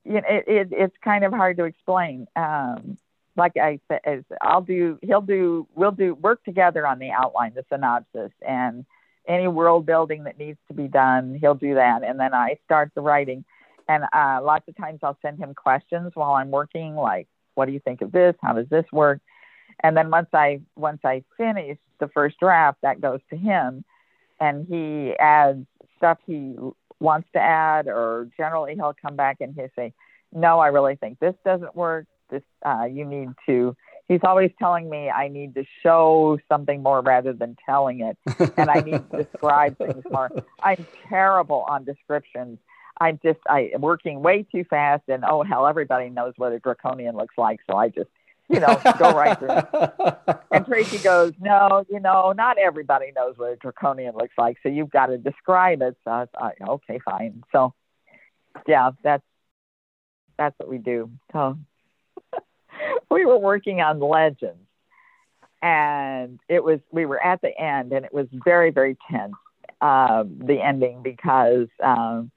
[0.10, 2.98] you know, it, it, it's kind of hard to explain um
[3.40, 7.66] like I said, I'll do, he'll do, we'll do work together on the outline, the
[7.72, 8.86] synopsis, and
[9.28, 12.04] any world building that needs to be done, he'll do that.
[12.04, 13.46] And then I start the writing.
[13.88, 17.72] And uh, lots of times I'll send him questions while I'm working, like, what do
[17.72, 18.36] you think of this?
[18.42, 19.22] How does this work?
[19.82, 23.86] And then once I once I finish the first draft, that goes to him,
[24.40, 25.66] and he adds
[25.98, 26.56] stuff he
[27.00, 29.94] wants to add, or generally he'll come back and he'll say,
[30.34, 32.06] "No, I really think this doesn't work.
[32.30, 33.76] This uh, you need to
[34.10, 38.18] he's always telling me i need to show something more rather than telling it.
[38.58, 40.30] And i need to describe things more.
[40.62, 42.58] I'm terrible on descriptions.
[43.00, 47.16] I'm just i working way too fast and oh hell everybody knows what a draconian
[47.16, 47.62] looks like.
[47.70, 48.10] So i just
[48.50, 50.36] you know go right through.
[50.52, 54.70] And tracy goes no you know not everybody knows what a draconian looks like so
[54.70, 55.96] you've got to describe it.
[56.04, 57.44] So I, okay fine.
[57.52, 57.74] So
[58.68, 59.24] yeah that's
[60.38, 61.12] that's what we do.
[61.32, 61.60] So
[63.12, 64.60] we were working on legends
[65.62, 69.36] and it was we were at the end and it was very very tense
[69.82, 72.32] uh, the ending because um,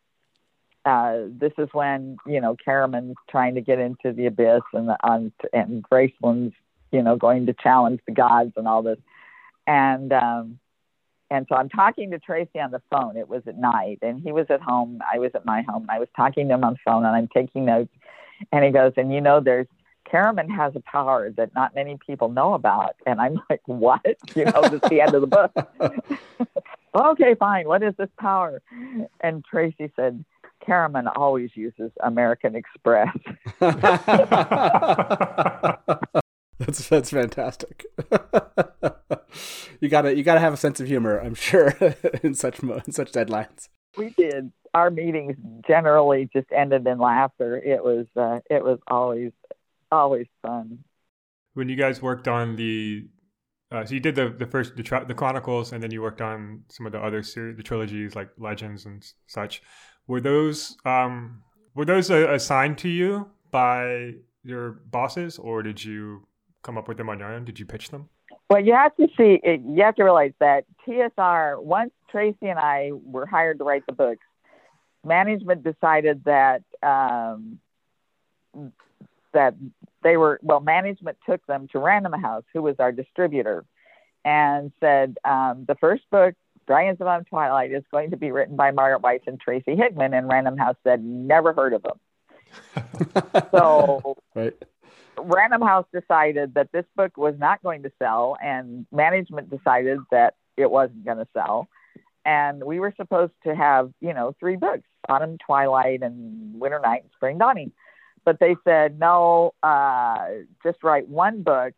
[0.84, 4.96] uh, this is when you know Caramon's trying to get into the abyss and the,
[5.08, 6.54] um, and Raistlin's
[6.90, 8.98] you know going to challenge the gods and all this
[9.66, 10.58] and um,
[11.30, 13.16] and so I'm talking to Tracy on the phone.
[13.16, 15.00] It was at night and he was at home.
[15.10, 15.86] I was at my home.
[15.88, 17.92] I was talking to him on the phone and I'm taking notes.
[18.52, 19.66] And he goes, and you know, there's
[20.12, 22.96] Caramond has a power that not many people know about.
[23.06, 24.04] And I'm like, what?
[24.34, 25.52] You know, that's the end of the book.
[26.94, 27.66] okay, fine.
[27.66, 28.60] What is this power?
[29.20, 30.22] And Tracy said,
[30.66, 33.16] Caramon always uses American Express.
[36.58, 37.86] that's that's fantastic.
[39.80, 41.68] you gotta you gotta have a sense of humor, I'm sure,
[42.22, 43.68] in such in such deadlines.
[43.96, 44.52] We did.
[44.74, 47.56] Our meetings generally just ended in laughter.
[47.56, 49.32] It was uh, it was always
[49.90, 50.78] always fun.
[51.54, 53.06] When you guys worked on the,
[53.70, 56.62] uh, so you did the the first the, the Chronicles, and then you worked on
[56.70, 59.62] some of the other series, the trilogies like Legends and such.
[60.06, 61.42] Were those um,
[61.74, 66.26] were those uh, assigned to you by your bosses, or did you
[66.62, 67.44] come up with them on your own?
[67.44, 68.08] Did you pitch them?
[68.50, 69.40] Well, you have to see.
[69.44, 71.62] You have to realize that TSR.
[71.62, 74.26] Once Tracy and I were hired to write the books,
[75.04, 77.58] management decided that um,
[79.32, 79.54] that
[80.02, 83.64] they were well management took them to random house who was our distributor
[84.24, 86.34] and said um, the first book
[86.66, 90.28] dragons of twilight is going to be written by margaret weis and tracy hickman and
[90.28, 91.98] random house said never heard of them
[93.50, 94.54] so right.
[95.18, 100.34] random house decided that this book was not going to sell and management decided that
[100.56, 101.68] it wasn't going to sell.
[102.24, 107.02] And we were supposed to have you know three books autumn twilight and winter night
[107.02, 107.72] and spring dawning.
[108.24, 110.26] But they said no uh,
[110.62, 111.74] just write one book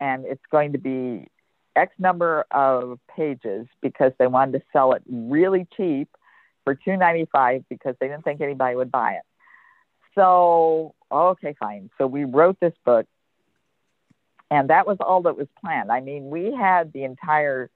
[0.00, 1.28] and it's going to be
[1.76, 6.08] x number of pages because they wanted to sell it really cheap
[6.64, 9.22] for 295 because they didn't think anybody would buy it
[10.14, 13.06] so okay fine so we wrote this book
[14.50, 17.70] and that was all that was planned i mean we had the entire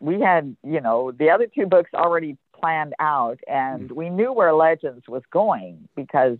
[0.00, 3.94] we had you know the other two books already planned out and hmm.
[3.94, 6.38] we knew where legends was going because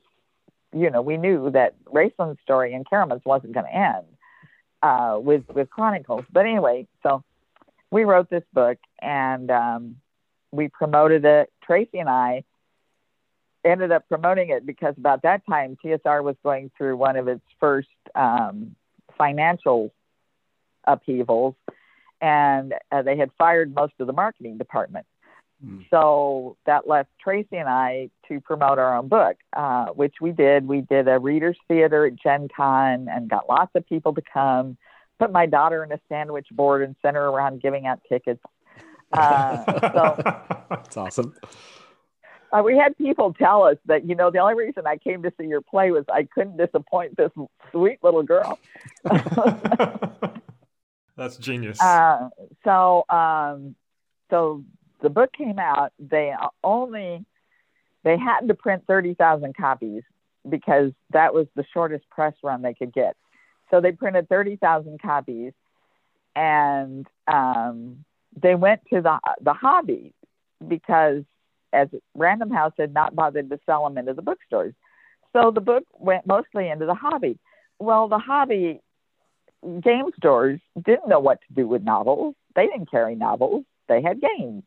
[0.73, 4.07] you know, we knew that Raistlin's story and Caramon's wasn't going to end.
[4.83, 6.25] Uh, with with Chronicles.
[6.33, 7.23] But anyway, so
[7.91, 9.97] we wrote this book and um,
[10.53, 11.51] we promoted it.
[11.63, 12.45] Tracy and I
[13.65, 17.43] ended up promoting it because about that time TSR was going through one of its
[17.61, 18.75] first um,
[19.17, 19.93] financial
[20.85, 21.55] upheavals,
[22.21, 25.07] and uh, they had fired most of the marketing department.
[25.65, 25.87] Mm.
[25.91, 30.67] So that left Tracy and I to promote our own book, uh, which we did.
[30.67, 34.77] We did a readers theater at Gen Con and got lots of people to come.
[35.19, 38.41] Put my daughter in a sandwich board and sent her around giving out tickets.
[39.13, 41.35] Uh, so that's awesome.
[42.53, 45.33] Uh, we had people tell us that you know the only reason I came to
[45.39, 47.31] see your play was I couldn't disappoint this
[47.73, 48.59] sweet little girl.
[51.19, 51.81] That's genius.
[51.81, 52.29] Uh,
[52.65, 53.75] so, um,
[54.31, 54.65] so
[55.03, 55.93] the book came out.
[55.99, 57.25] They only
[58.05, 60.03] they had to print thirty thousand copies
[60.49, 63.17] because that was the shortest press run they could get.
[63.71, 65.53] So they printed thirty thousand copies,
[66.35, 68.05] and um,
[68.41, 70.15] they went to the the hobby
[70.67, 71.25] because
[71.73, 74.75] as Random House had not bothered to sell them into the bookstores.
[75.33, 77.39] So the book went mostly into the hobby.
[77.79, 78.81] Well, the hobby
[79.63, 82.35] game stores didn't know what to do with novels.
[82.55, 83.65] They didn't carry novels.
[83.89, 84.63] They had games.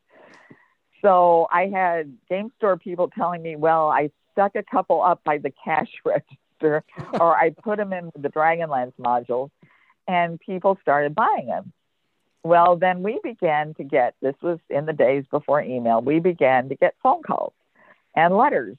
[1.01, 5.37] So I had game store people telling me, well, I stuck a couple up by
[5.39, 6.83] the cash register
[7.19, 9.49] or I put them in the Dragonlance modules
[10.07, 11.73] and people started buying them.
[12.43, 16.69] Well, then we began to get, this was in the days before email, we began
[16.69, 17.53] to get phone calls
[18.15, 18.77] and letters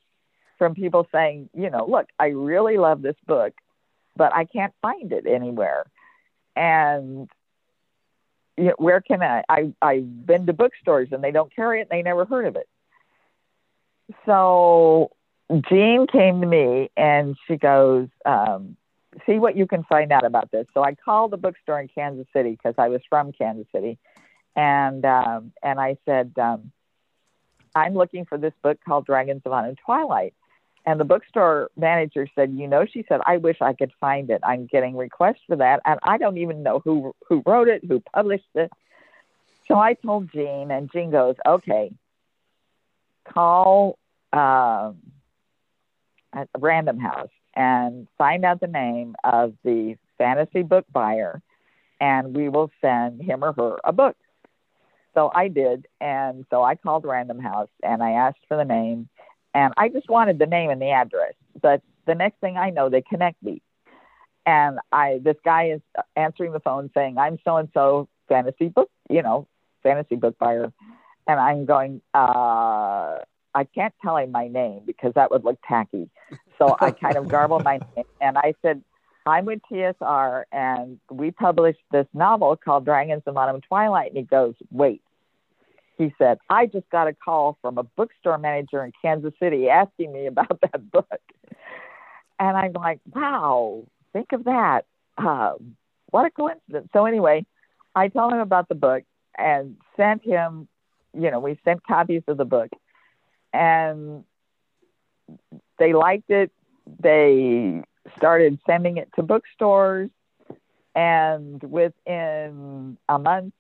[0.59, 3.53] from people saying, you know, look, I really love this book,
[4.17, 5.85] but I can't find it anywhere.
[6.57, 7.29] And
[8.57, 9.73] you where can I, I?
[9.81, 11.89] I've been to bookstores and they don't carry it.
[11.91, 12.69] They never heard of it.
[14.27, 15.11] So
[15.69, 18.77] Jean came to me and she goes, um,
[19.27, 20.67] see what you can find out about this.
[20.75, 23.99] So I called the bookstore in Kansas City because I was from Kansas City,
[24.57, 26.73] and um, and I said, um,
[27.75, 30.35] I'm looking for this book called Dragons of Autumn Twilight.
[30.85, 34.41] And the bookstore manager said, you know, she said, I wish I could find it.
[34.43, 38.01] I'm getting requests for that, and I don't even know who who wrote it, who
[38.01, 38.71] published it.
[39.69, 41.93] So I told Jean, and Jean goes, okay,
[43.25, 43.97] call
[44.33, 44.97] um,
[46.59, 51.43] Random House and find out the name of the fantasy book buyer,
[52.01, 54.17] and we will send him or her a book.
[55.15, 59.09] So I did, and so I called Random House and I asked for the name,
[59.55, 61.35] and I just wanted the name and the address.
[61.61, 63.63] But the next thing I know, they connect me,
[64.47, 65.81] and I this guy is
[66.17, 69.47] answering the phone saying, "I'm so and so fantasy book, you know,
[69.83, 70.73] fantasy book buyer,"
[71.27, 73.19] and I'm going, uh,
[73.55, 76.09] I can't tell him my name because that would look tacky.
[76.59, 78.83] So I kind of garbled my name and I said,
[79.27, 84.09] I'm with TSR and we published this novel called Dragons of Autumn Twilight.
[84.09, 85.03] And he goes, Wait.
[85.99, 90.13] He said, I just got a call from a bookstore manager in Kansas City asking
[90.13, 91.21] me about that book.
[92.39, 94.87] And I'm like, wow, think of that.
[95.17, 95.53] Uh,
[96.11, 96.89] what a coincidence.
[96.93, 97.47] So, anyway,
[97.95, 99.05] I told him about the book
[99.39, 100.67] and sent him,
[101.15, 102.71] you know, we sent copies of the book
[103.53, 104.25] and
[105.79, 106.51] they liked it.
[107.01, 107.83] They
[108.17, 110.11] started sending it to bookstores,
[110.95, 113.55] and within a month,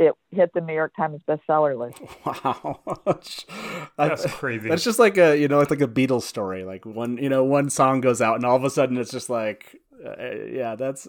[0.00, 2.00] it hit the New York Times bestseller list.
[2.24, 2.80] Wow,
[3.96, 4.68] that's crazy.
[4.68, 6.64] That's just like a you know it's like a Beatles story.
[6.64, 9.28] Like one you know one song goes out, and all of a sudden it's just
[9.30, 11.06] like uh, yeah, that's.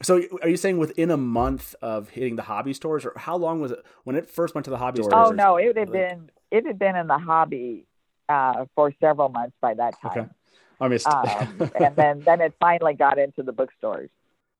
[0.00, 3.60] So, are you saying within a month of hitting the hobby stores, or how long
[3.60, 5.12] was it when it first went to the hobby stores?
[5.12, 5.92] Oh no, it had like...
[5.92, 7.86] been it had been in the hobby
[8.28, 10.12] uh, for several months by that time.
[10.18, 10.26] Okay.
[10.80, 11.08] I missed.
[11.08, 14.10] Um, and then then it finally got into the bookstores.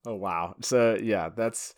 [0.05, 0.55] Oh wow!
[0.61, 1.75] So yeah, that's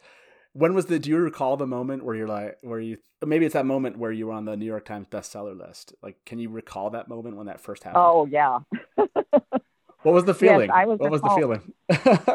[0.53, 0.99] when was the?
[0.99, 4.11] Do you recall the moment where you're like, where you maybe it's that moment where
[4.11, 5.93] you were on the New York Times bestseller list?
[6.01, 8.03] Like, can you recall that moment when that first happened?
[8.05, 8.59] Oh yeah.
[8.95, 10.69] what was the feeling?
[10.69, 11.29] Yes, I was what was home.
[11.29, 11.73] the feeling?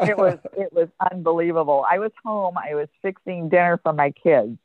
[0.09, 1.85] it was it was unbelievable.
[1.89, 2.55] I was home.
[2.57, 4.57] I was fixing dinner for my kids,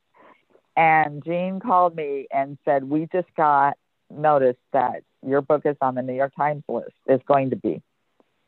[0.77, 3.77] and Jean called me and said, "We just got
[4.11, 6.93] notice that your book is on the New York Times list.
[7.07, 7.83] Is going to be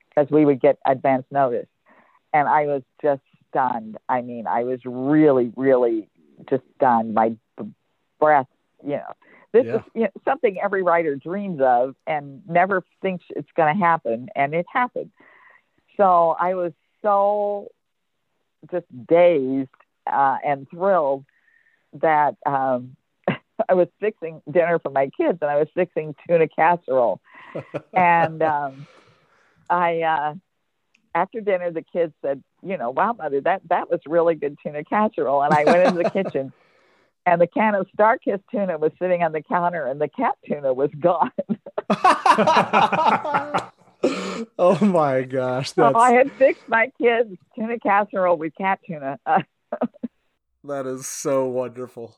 [0.09, 1.69] because we would get advance notice."
[2.33, 3.23] And I was just
[3.55, 3.99] stunned.
[4.09, 6.09] I mean, I was really, really
[6.51, 7.14] just stunned.
[7.14, 7.37] My
[8.21, 8.47] breath,
[8.83, 9.12] you know,
[9.53, 9.77] this yeah.
[9.77, 14.29] is you know, something every writer dreams of and never thinks it's going to happen,
[14.35, 15.11] and it happened.
[15.97, 17.69] So I was so
[18.71, 19.69] just dazed
[20.11, 21.25] uh, and thrilled
[22.01, 22.97] that um,
[23.69, 27.21] I was fixing dinner for my kids and I was fixing tuna casserole.
[27.93, 28.87] and um,
[29.71, 30.35] I, uh,
[31.14, 34.85] after dinner, the kids said, you know, wow, mother, that that was really good tuna
[34.85, 35.42] casserole.
[35.42, 36.53] And I went into the kitchen,
[37.27, 40.72] and the can of Starkist tuna was sitting on the counter, and the cat tuna
[40.72, 41.31] was gone.
[44.59, 45.72] oh my gosh!
[45.72, 45.94] That's...
[45.94, 49.18] So I had fixed my kids tuna casserole with cat tuna.
[50.64, 52.16] that is so wonderful.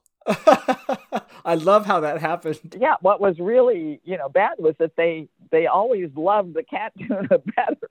[1.44, 2.76] I love how that happened.
[2.78, 6.92] Yeah, what was really, you know, bad was that they they always loved the cat
[6.98, 7.90] tuna better.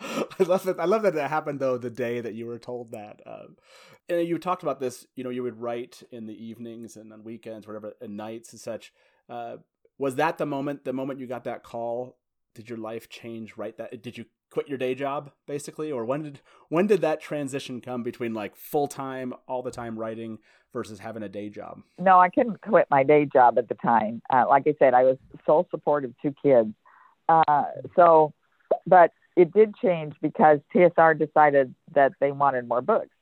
[0.00, 0.80] I love that.
[0.80, 3.20] I love that that happened though the day that you were told that.
[3.26, 3.56] Um,
[4.08, 5.06] and you talked about this.
[5.16, 8.60] You know, you would write in the evenings and on weekends, whatever, and nights and
[8.60, 8.92] such.
[9.28, 9.56] Uh,
[9.98, 10.84] was that the moment?
[10.84, 12.16] The moment you got that call,
[12.54, 13.56] did your life change?
[13.56, 13.76] Right.
[13.76, 17.80] That did you quit your day job basically, or when did when did that transition
[17.80, 20.38] come between like full time, all the time writing
[20.72, 21.80] versus having a day job?
[21.98, 24.22] No, I couldn't quit my day job at the time.
[24.30, 26.72] Uh, like I said, I was sole support of two kids.
[27.28, 28.32] Uh, so,
[28.86, 33.14] but it did change because TSR decided that they wanted more books.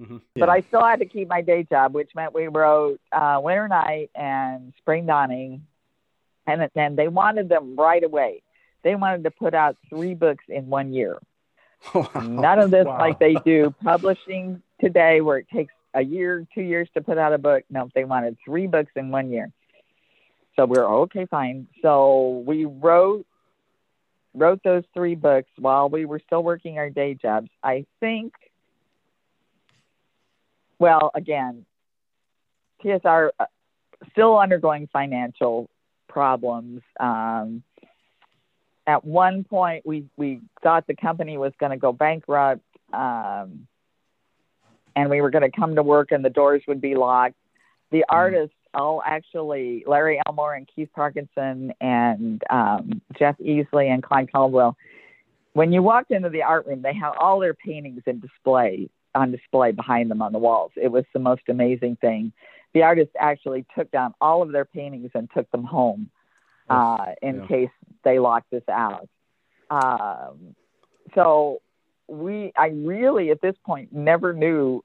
[0.00, 0.14] Mm-hmm.
[0.14, 0.40] Yeah.
[0.40, 3.68] But I still had to keep my day job, which meant we wrote uh, Winter
[3.68, 5.66] Night and Spring Dawning,
[6.46, 8.42] and then they wanted them right away.
[8.82, 11.18] They wanted to put out three books in one year.
[11.94, 12.08] Wow.
[12.14, 12.96] None of this wow.
[12.96, 17.32] like they do publishing today, where it takes a year, two years to put out
[17.32, 17.64] a book.
[17.68, 19.50] No, they wanted three books in one year.
[20.54, 21.66] So we are okay, fine.
[21.82, 23.26] So we wrote
[24.34, 27.48] wrote those three books while we were still working our day jobs.
[27.62, 28.32] I think,
[30.78, 31.66] well, again,
[32.84, 33.44] TSR uh,
[34.10, 35.68] still undergoing financial
[36.08, 36.82] problems.
[36.98, 37.62] Um,
[38.86, 43.66] at one point, we, we thought the company was going to go bankrupt um,
[44.96, 47.36] and we were going to come to work and the doors would be locked.
[47.90, 48.04] The mm.
[48.08, 54.76] artists all actually Larry Elmore and Keith Parkinson and um, Jeff Easley and Clyde Caldwell.
[55.52, 59.30] When you walked into the art room, they had all their paintings in display on
[59.30, 60.72] display behind them on the walls.
[60.76, 62.32] It was the most amazing thing.
[62.72, 66.10] The artists actually took down all of their paintings and took them home
[66.70, 67.46] uh, in yeah.
[67.46, 67.70] case
[68.04, 69.08] they locked us out.
[69.70, 70.54] Um,
[71.14, 71.60] so
[72.08, 74.82] we, I really at this point never knew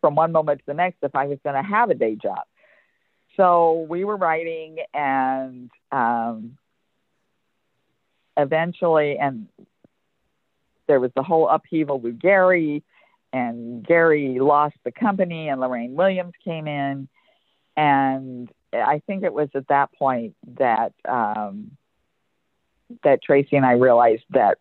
[0.00, 2.44] from one moment to the next if I was going to have a day job
[3.36, 6.56] so we were writing and um,
[8.36, 9.48] eventually and
[10.86, 12.82] there was the whole upheaval with gary
[13.32, 17.08] and gary lost the company and lorraine williams came in.
[17.76, 21.72] And i think it was at that point that um,
[23.02, 24.58] that tracy and i realized that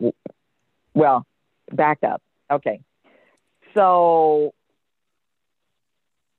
[0.93, 1.25] well
[1.71, 2.21] back up.
[2.49, 2.81] Okay.
[3.73, 4.53] So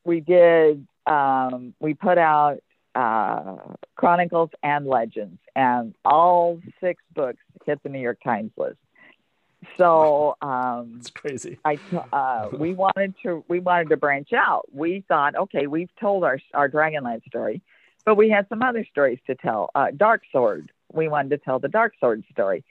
[0.04, 2.58] we did um, we put out
[2.94, 3.56] uh,
[3.94, 8.78] Chronicles and Legends, and all six books hit the New York Times list.
[9.76, 11.58] So um, it's crazy.
[11.64, 11.78] I
[12.12, 14.66] uh, we wanted to we wanted to branch out.
[14.72, 17.62] We thought, okay, we've told our our Dragonlance story,
[18.04, 19.70] but we had some other stories to tell.
[19.74, 20.70] Uh, Dark Sword.
[20.92, 22.64] We wanted to tell the Dark Sword story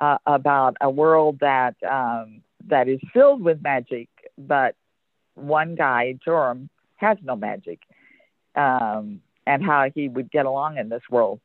[0.00, 4.74] uh, about a world that um, that is filled with magic, but
[5.34, 6.68] one guy, Joram,
[6.98, 7.80] has no magic,
[8.54, 11.40] um, and how he would get along in this world.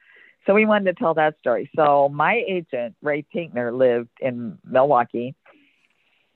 [0.46, 1.70] So we wanted to tell that story.
[1.76, 5.36] So my agent Ray Pinkner lived in Milwaukee,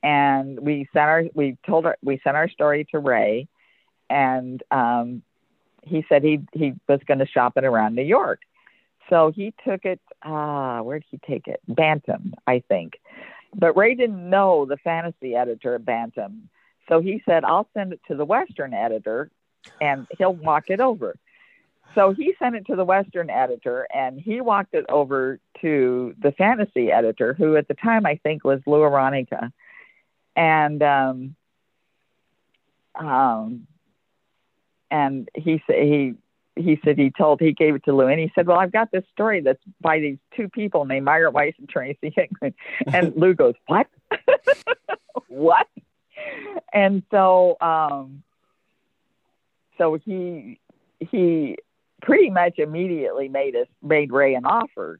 [0.01, 3.47] and we sent our we told her we sent our story to Ray,
[4.09, 5.21] and um,
[5.83, 8.39] he said he he was going to shop it around New York.
[9.09, 9.99] So he took it.
[10.23, 11.61] Uh, where did he take it?
[11.67, 12.93] Bantam, I think.
[13.55, 16.49] But Ray didn't know the fantasy editor at Bantam.
[16.89, 19.29] So he said, I'll send it to the Western editor
[19.81, 21.15] and he'll walk it over.
[21.95, 26.31] So he sent it to the Western editor and he walked it over to the
[26.31, 29.51] fantasy editor, who at the time I think was Lou Aronica.
[30.35, 31.35] And um,
[32.93, 33.67] um,
[34.91, 36.13] and he said he
[36.55, 38.91] he said he told he gave it to Lou and he said, Well, I've got
[38.91, 42.53] this story that's by these two people named Margaret Weis and Tracy Hickman.
[42.91, 43.87] And Lou goes, What?
[45.27, 45.67] what?
[46.73, 48.23] And so um
[49.77, 50.59] so he
[50.99, 51.57] he
[52.01, 54.99] pretty much immediately made us made Ray an offer.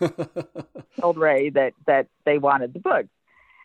[1.00, 3.08] told Ray that that they wanted the books.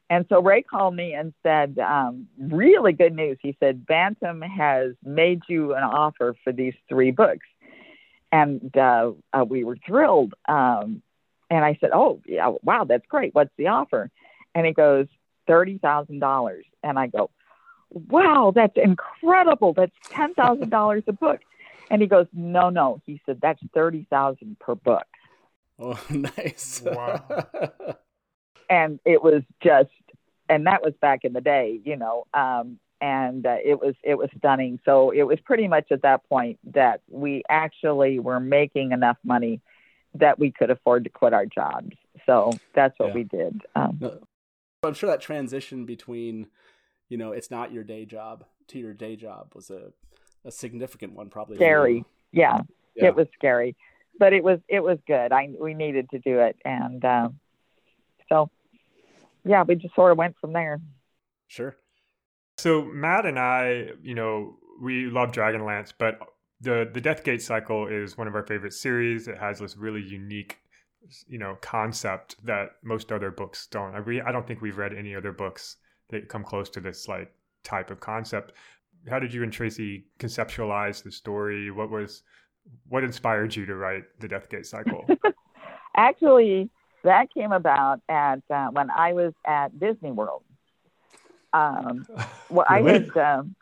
[0.09, 3.38] And so Ray called me and said, um, really good news.
[3.41, 7.45] He said, Bantam has made you an offer for these three books.
[8.32, 10.34] And uh, uh, we were thrilled.
[10.47, 11.03] Um,
[11.51, 13.36] and I said, oh, yeah, wow, that's great.
[13.36, 14.09] What's the offer?
[14.55, 15.05] And he goes,
[15.50, 16.62] $30,000.
[16.84, 17.30] And I go,
[17.89, 19.74] wow, that's incredible.
[19.74, 21.39] That's $10,000 a book.
[21.89, 23.02] And he goes, no, no.
[23.06, 25.08] He said, that's 30000 per book.
[25.80, 26.84] Oh, nice.
[26.86, 27.47] Wow.
[28.70, 29.89] and it was just,
[30.47, 32.26] and that was back in the day, you know.
[32.34, 34.80] Um, and uh, it was it was stunning.
[34.84, 39.62] So it was pretty much at that point that we actually were making enough money
[40.16, 41.95] that we could afford to quit our jobs.
[42.26, 43.16] So that's what yeah.
[43.16, 43.62] we did.
[43.76, 44.20] Um,
[44.84, 46.47] I'm sure that transition between,
[47.09, 49.91] you know, it's not your day job to your day job was a,
[50.45, 51.57] a significant one, probably.
[51.57, 52.59] Scary, yeah.
[52.95, 53.07] yeah.
[53.07, 53.75] It was scary,
[54.17, 55.32] but it was it was good.
[55.32, 57.39] I we needed to do it, and um,
[58.30, 58.49] so
[59.43, 60.80] yeah, we just sort of went from there.
[61.47, 61.75] Sure.
[62.57, 66.19] So Matt and I, you know, we love Dragonlance, but
[66.61, 69.27] the the Deathgate cycle is one of our favorite series.
[69.27, 70.57] It has this really unique,
[71.28, 73.95] you know, concept that most other books don't.
[73.95, 75.78] I re- I don't think we've read any other books
[76.10, 77.34] that come close to this like
[77.64, 78.54] type of concept.
[79.10, 81.72] How did you and Tracy conceptualize the story?
[81.72, 82.24] What was
[82.88, 85.08] what inspired you to write the Deathgate cycle?
[85.95, 86.70] Actually,
[87.04, 90.43] that came about at uh, when I was at Disney World.
[91.54, 92.06] Um,
[92.50, 93.56] well, I had, um,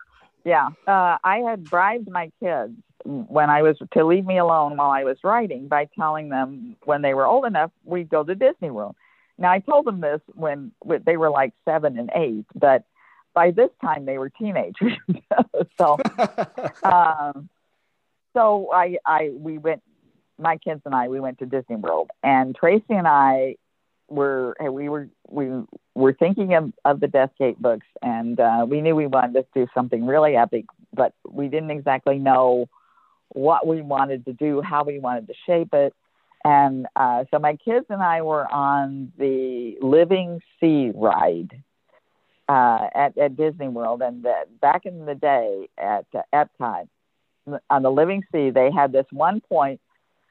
[0.44, 2.74] yeah, uh, I had bribed my kids
[3.08, 7.02] when I was to leave me alone while I was writing by telling them when
[7.02, 8.96] they were old enough we'd go to Disney World.
[9.38, 12.84] Now I told them this when, when they were like seven and eight, but
[13.34, 14.94] by this time they were teenagers.
[15.78, 15.98] so,
[16.84, 17.50] um,
[18.34, 19.84] so I, I, we went,
[20.38, 23.56] my kids and I, we went to Disney World, and Tracy and I
[24.10, 25.50] were, we were, we
[25.96, 29.68] were thinking of, of the Deathgate books, and uh, we knew we wanted to do
[29.74, 32.68] something really epic, but we didn't exactly know
[33.30, 35.94] what we wanted to do, how we wanted to shape it.
[36.44, 41.62] And uh, so my kids and I were on the Living Sea ride
[42.48, 44.02] uh, at, at Disney World.
[44.02, 46.88] And the, back in the day at uh, Epcot,
[47.70, 49.80] on the Living Sea, they had this one point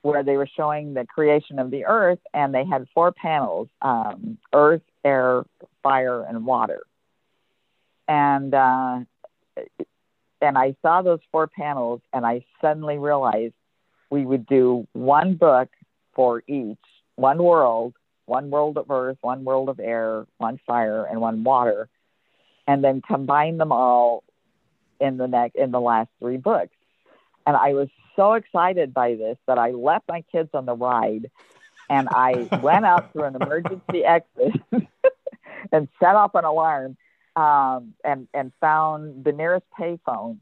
[0.02, 4.38] where they were showing the creation of the earth, and they had four panels um,
[4.52, 5.44] earth, air,
[5.82, 6.82] fire, and water.
[8.06, 9.00] And uh,
[10.46, 13.54] and I saw those four panels and I suddenly realized
[14.10, 15.68] we would do one book
[16.14, 16.78] for each,
[17.16, 17.94] one world,
[18.26, 21.88] one world of earth, one world of air, one fire, and one water,
[22.68, 24.22] and then combine them all
[25.00, 26.76] in the in the last three books.
[27.44, 31.28] And I was so excited by this that I left my kids on the ride
[31.90, 34.60] and I went out through an emergency exit
[35.72, 36.96] and set off an alarm
[37.36, 40.38] um, and and found the nearest payphone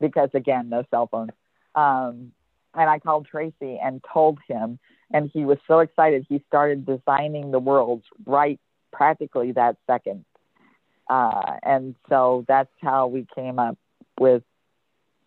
[0.00, 1.32] because again, no cell phones.
[1.74, 2.32] Um,
[2.74, 4.78] and I called Tracy and told him,
[5.12, 6.26] and he was so excited.
[6.28, 8.60] He started designing the worlds right
[8.92, 10.24] practically that second.
[11.08, 13.78] Uh, and so that's how we came up
[14.18, 14.42] with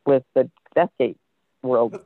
[0.05, 1.17] with the Deathgate
[1.61, 1.99] world.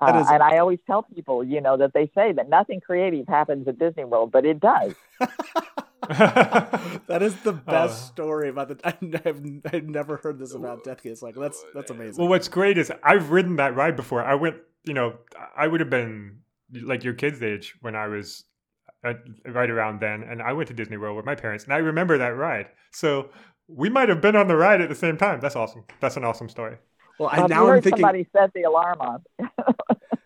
[0.00, 3.68] Uh, and I always tell people, you know, that they say that nothing creative happens
[3.68, 4.94] at Disney World, but it does.
[6.08, 8.80] that is the best uh, story about the.
[8.84, 9.42] I've,
[9.72, 11.06] I've never heard this about Deathgate.
[11.06, 12.20] It's like that's that's amazing.
[12.20, 14.24] Well, what's great is I've ridden that ride before.
[14.24, 15.14] I went, you know,
[15.56, 16.40] I would have been
[16.72, 18.44] like your kids' age when I was
[19.04, 21.78] at, right around then, and I went to Disney World with my parents, and I
[21.78, 22.68] remember that ride.
[22.92, 23.30] So
[23.68, 25.40] we might have been on the ride at the same time.
[25.40, 25.84] That's awesome.
[26.00, 26.76] That's an awesome story.
[27.18, 29.22] Well, I, now I'm thinking somebody set the alarm on.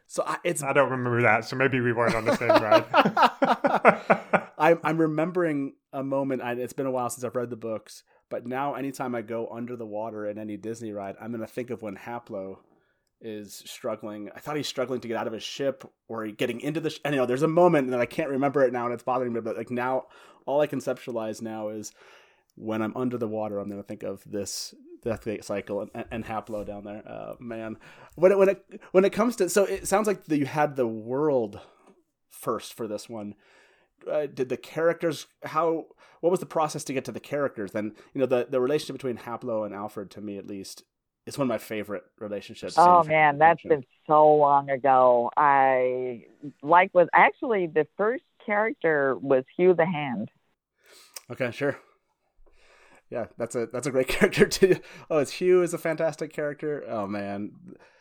[0.06, 1.44] so I, it's I don't remember that.
[1.44, 2.48] So maybe we weren't on the same
[4.32, 4.42] ride.
[4.58, 6.42] I'm I'm remembering a moment.
[6.42, 9.48] I, it's been a while since I've read the books, but now anytime I go
[9.48, 12.58] under the water in any Disney ride, I'm gonna think of when Haplo
[13.20, 14.30] is struggling.
[14.34, 16.90] I thought he's struggling to get out of his ship or getting into the.
[16.90, 19.32] Sh- you know, there's a moment that I can't remember it now, and it's bothering
[19.32, 19.40] me.
[19.40, 20.06] But like now,
[20.46, 21.92] all I conceptualize now is
[22.56, 24.74] when I'm under the water, I'm to think of this
[25.04, 27.02] Deathgate cycle and, and, and Haplo down there.
[27.06, 27.76] Uh, man,
[28.14, 30.76] when it when it when it comes to so it sounds like the, you had
[30.76, 31.60] the world
[32.30, 33.34] first for this one
[34.10, 35.86] uh, did the characters how
[36.20, 37.72] what was the process to get to the characters?
[37.72, 40.84] Then you know the the relationship between haplo and alfred to me at least
[41.26, 45.30] is one of my favorite relationships oh man that's been so long ago.
[45.36, 46.24] I
[46.62, 50.30] like was actually the first character was hugh the hand.
[51.30, 51.78] Okay sure.
[53.10, 54.76] Yeah that's a that's a great character too.
[55.10, 56.84] Oh it's hugh is a fantastic character?
[56.88, 57.52] Oh man.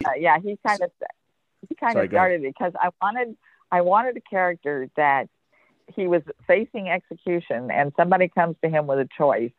[0.06, 0.92] Uh, yeah he kind of
[1.68, 3.38] he kind Sorry, of started because i wanted
[3.72, 5.30] i wanted a character that
[5.88, 9.52] he was facing execution and somebody comes to him with a choice.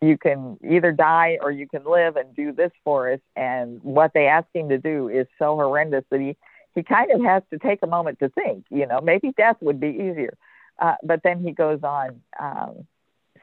[0.00, 3.20] You can either die or you can live and do this for us.
[3.36, 6.36] And what they ask him to do is so horrendous that he
[6.74, 9.80] he kind of has to take a moment to think you know maybe death would
[9.80, 10.36] be easier.
[10.78, 12.86] Uh, but then he goes on um,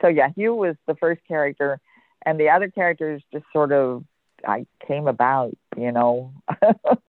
[0.01, 1.79] so yeah hugh was the first character
[2.25, 4.03] and the other characters just sort of
[4.45, 6.33] i came about you know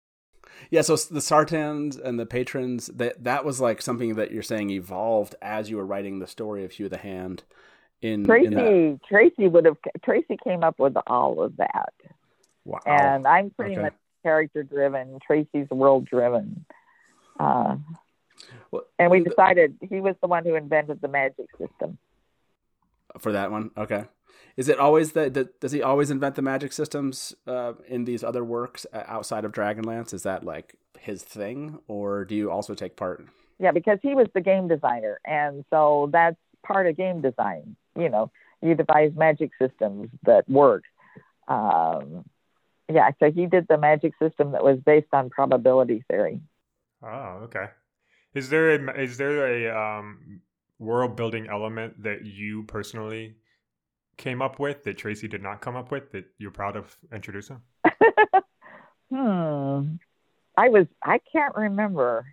[0.72, 4.70] Yeah, so the Sartans and the Patryns that that was like something that you're saying
[4.70, 7.44] evolved as you were writing the story of Hugh the Hand.
[8.02, 11.94] In Tracy, in Tracy would have Tracy came up with all of that.
[12.64, 12.80] Wow.
[12.86, 13.82] And I'm pretty okay.
[13.84, 13.94] much
[14.24, 15.20] character driven.
[15.26, 16.66] Tracy's world driven.
[17.38, 17.76] Uh,
[18.72, 21.98] well, and we decided he was the one who invented the magic system.
[23.20, 24.06] For that one, okay.
[24.58, 25.60] Is it always that?
[25.60, 29.52] Does he always invent the magic systems uh, in these other works uh, outside of
[29.52, 30.14] Dragonlance?
[30.14, 33.26] Is that like his thing, or do you also take part?
[33.60, 37.76] Yeah, because he was the game designer, and so that's part of game design.
[37.96, 38.32] You know,
[38.62, 40.84] you devise magic systems that work.
[41.48, 42.26] Um,
[42.92, 46.40] yeah, so he did the magic system that was based on probability theory.
[47.04, 47.68] Oh, okay.
[48.34, 50.42] Is there a is there a um,
[50.80, 53.36] world building element that you personally
[54.18, 57.62] came up with that Tracy did not come up with that you're proud of introducing?
[59.10, 59.96] hmm.
[60.58, 62.26] I was I can't remember.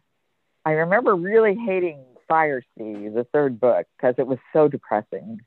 [0.64, 5.40] I remember really hating Fire Sea, the third book, because it was so depressing.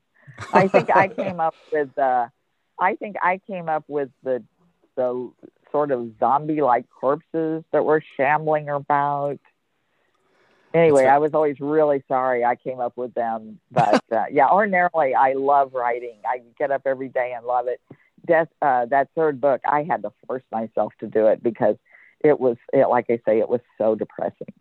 [0.52, 2.28] I think I came up with uh
[2.78, 4.42] I think I came up with the
[4.96, 5.30] the
[5.70, 9.38] sort of zombie like corpses that were shambling about
[10.74, 13.58] anyway, I was always really sorry I came up with them.
[13.70, 16.18] But uh, yeah, ordinarily I love writing.
[16.26, 17.80] I get up every day and love it.
[18.26, 21.76] Death, uh, that third book, I had to force myself to do it because
[22.22, 24.54] it was, it, like I say, it was so depressing.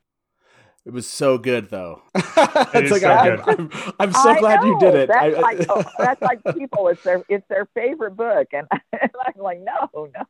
[0.84, 2.02] It was so good, though.
[2.16, 4.68] it's like so I, am I'm, I'm, so I glad know.
[4.68, 5.08] you did it.
[5.10, 6.88] That's, I, like, oh, that's like people.
[6.88, 10.26] It's their it's their favorite book, and, and I'm like, no, no.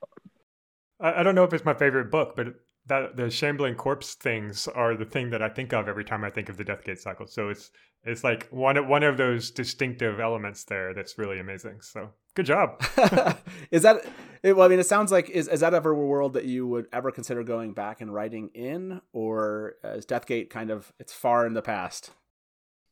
[0.99, 2.47] I, I don't know if it's my favorite book, but
[2.87, 6.29] that the shambling corpse things are the thing that I think of every time I
[6.29, 7.27] think of the Deathgate cycle.
[7.27, 7.71] So it's
[8.03, 11.81] it's like one of one of those distinctive elements there that's really amazing.
[11.81, 12.81] So good job.
[13.71, 14.05] is that
[14.43, 14.63] well?
[14.63, 17.11] I mean, it sounds like is is that ever a world that you would ever
[17.11, 21.61] consider going back and writing in, or is Deathgate kind of it's far in the
[21.61, 22.11] past?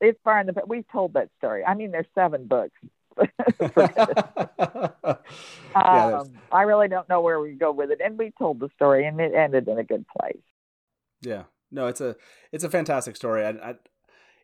[0.01, 0.67] It's far in the past.
[0.67, 1.65] We've told that story.
[1.65, 2.79] I mean, there's seven books.
[5.75, 9.05] um, I really don't know where we go with it, and we told the story,
[9.05, 10.41] and it ended in a good place.
[11.21, 12.15] Yeah, no, it's a
[12.51, 13.45] it's a fantastic story.
[13.45, 13.75] I, I,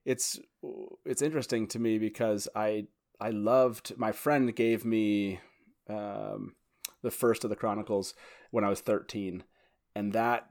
[0.06, 0.40] it's
[1.06, 2.88] it's interesting to me because I
[3.20, 5.40] I loved my friend gave me
[5.90, 6.56] um,
[7.02, 8.14] the first of the Chronicles
[8.52, 9.44] when I was thirteen,
[9.96, 10.50] and that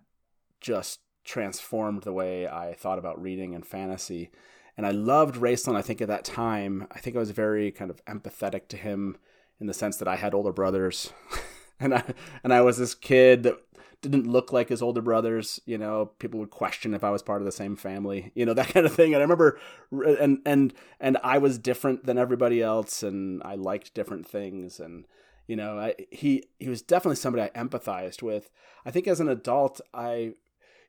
[0.61, 4.31] just transformed the way I thought about reading and fantasy
[4.77, 5.77] and I loved Raistlin.
[5.77, 9.17] I think at that time, I think I was very kind of empathetic to him
[9.61, 11.13] in the sense that I had older brothers,
[11.81, 12.03] and I
[12.43, 13.59] and I was this kid that
[14.03, 15.61] didn't look like his older brothers.
[15.65, 18.33] You know, people would question if I was part of the same family.
[18.35, 19.15] You know, that kind of thing.
[19.15, 19.59] And I remember,
[19.91, 25.07] and and and I was different than everybody else, and I liked different things, and
[25.47, 28.51] you know, I, he he was definitely somebody I empathized with.
[28.85, 30.35] I think as an adult, I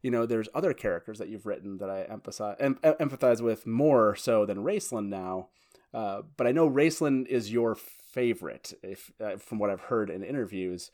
[0.05, 4.15] you know, there's other characters that you've written that I emphasize em- empathize with more
[4.15, 5.47] so than Raistlin now.
[5.95, 10.23] Uh, but I know Raistlin is your favorite, if uh, from what I've heard in
[10.23, 10.91] interviews.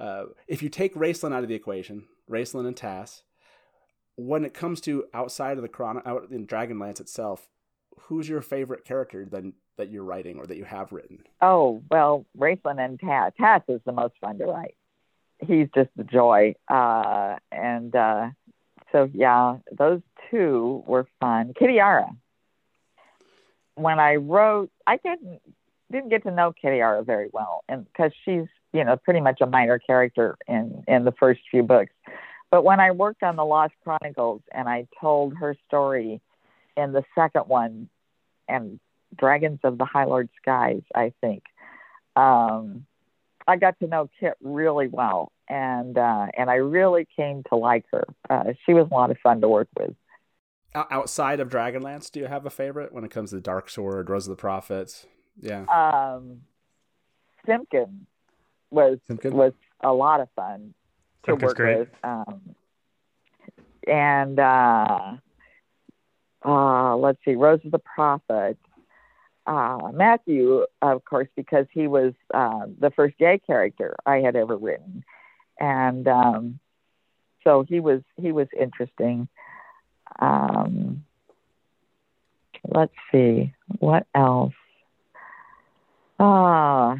[0.00, 3.22] Uh, if you take Raistlin out of the equation, Raistlin and Tass,
[4.16, 7.50] when it comes to outside of the chron out in Dragonlance itself,
[8.04, 11.18] who's your favorite character then that you're writing or that you have written?
[11.42, 13.32] Oh well, Raistlin and Tass.
[13.38, 14.76] Tass is the most fun to write.
[15.40, 18.28] He's just the joy, uh, and uh,
[18.94, 21.52] so yeah, those two were fun.
[21.60, 22.16] Kitiara.
[23.74, 25.40] When I wrote, I didn't
[25.90, 29.46] didn't get to know Kitiara very well, and because she's you know pretty much a
[29.46, 31.92] minor character in in the first few books.
[32.52, 36.20] But when I worked on the Lost Chronicles and I told her story
[36.76, 37.88] in the second one,
[38.48, 38.78] and
[39.18, 41.42] Dragons of the High Lord Skies, I think,
[42.14, 42.86] um,
[43.48, 47.84] I got to know Kit really well, and uh, and I really came to like
[47.92, 48.04] her.
[48.28, 49.94] Uh, she was a lot of fun to work with.
[50.74, 54.26] Outside of Dragonlance, do you have a favorite when it comes to Dark Sword, Rose
[54.26, 55.06] of the Prophets?
[55.40, 55.64] Yeah.
[55.66, 56.40] Um,
[57.46, 58.06] Simkin
[58.70, 59.32] was Simkin?
[59.32, 60.74] was a lot of fun
[61.24, 61.78] to Simkin's work great.
[61.78, 61.88] with.
[62.02, 62.56] Um,
[63.86, 65.12] and uh,
[66.44, 68.58] uh, let's see, Rose of the Prophet
[69.46, 74.56] uh, Matthew, of course, because he was uh, the first gay character I had ever
[74.56, 75.04] written,
[75.58, 76.58] and um,
[77.42, 79.28] so he was he was interesting.
[80.18, 81.04] Um,
[82.66, 84.54] let's see what else.
[86.18, 86.96] Ah,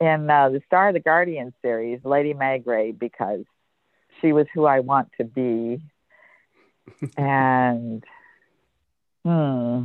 [0.00, 3.44] in uh, the Star of the Guardian series, Lady Maigrey, because
[4.20, 5.82] she was who I want to be,
[7.16, 8.04] and
[9.24, 9.84] hmm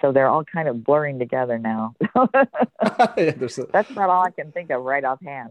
[0.00, 1.94] so they're all kind of blurring together now.
[2.14, 2.28] yeah,
[3.16, 3.66] a...
[3.72, 5.50] That's about all I can think of right offhand.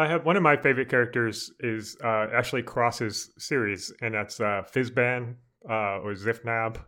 [0.00, 4.62] I have one of my favorite characters is uh, Ashley Cross's series, and that's uh,
[4.74, 5.34] Fizban
[5.68, 6.78] uh, or Zifnab.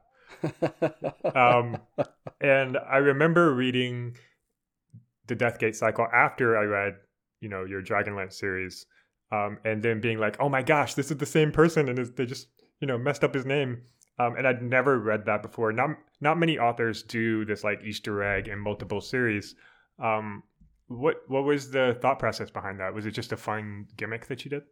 [1.37, 1.77] um,
[2.41, 4.17] and I remember reading
[5.27, 6.95] the Deathgate cycle after I read,
[7.43, 8.87] you know, your Dragonlance series,
[9.31, 12.25] um, and then being like, "Oh my gosh, this is the same person," and they
[12.25, 12.49] just,
[12.81, 13.83] you know, messed up his name.
[14.19, 15.71] Um, and I'd never read that before.
[15.71, 15.91] Not
[16.23, 19.55] not many authors do this like Easter egg in multiple series.
[19.99, 20.45] Um,
[20.99, 22.95] what what was the thought process behind that?
[22.95, 24.63] Was it just a fun gimmick that you did?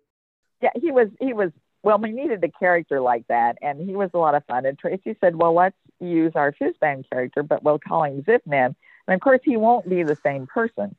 [0.62, 1.50] Yeah, he was he was
[1.82, 4.66] well, we needed a character like that, and he was a lot of fun.
[4.66, 8.74] And Tracy said, "Well, let's use our Fizban character, but we'll call him Zifnab."
[9.06, 10.94] And of course, he won't be the same person.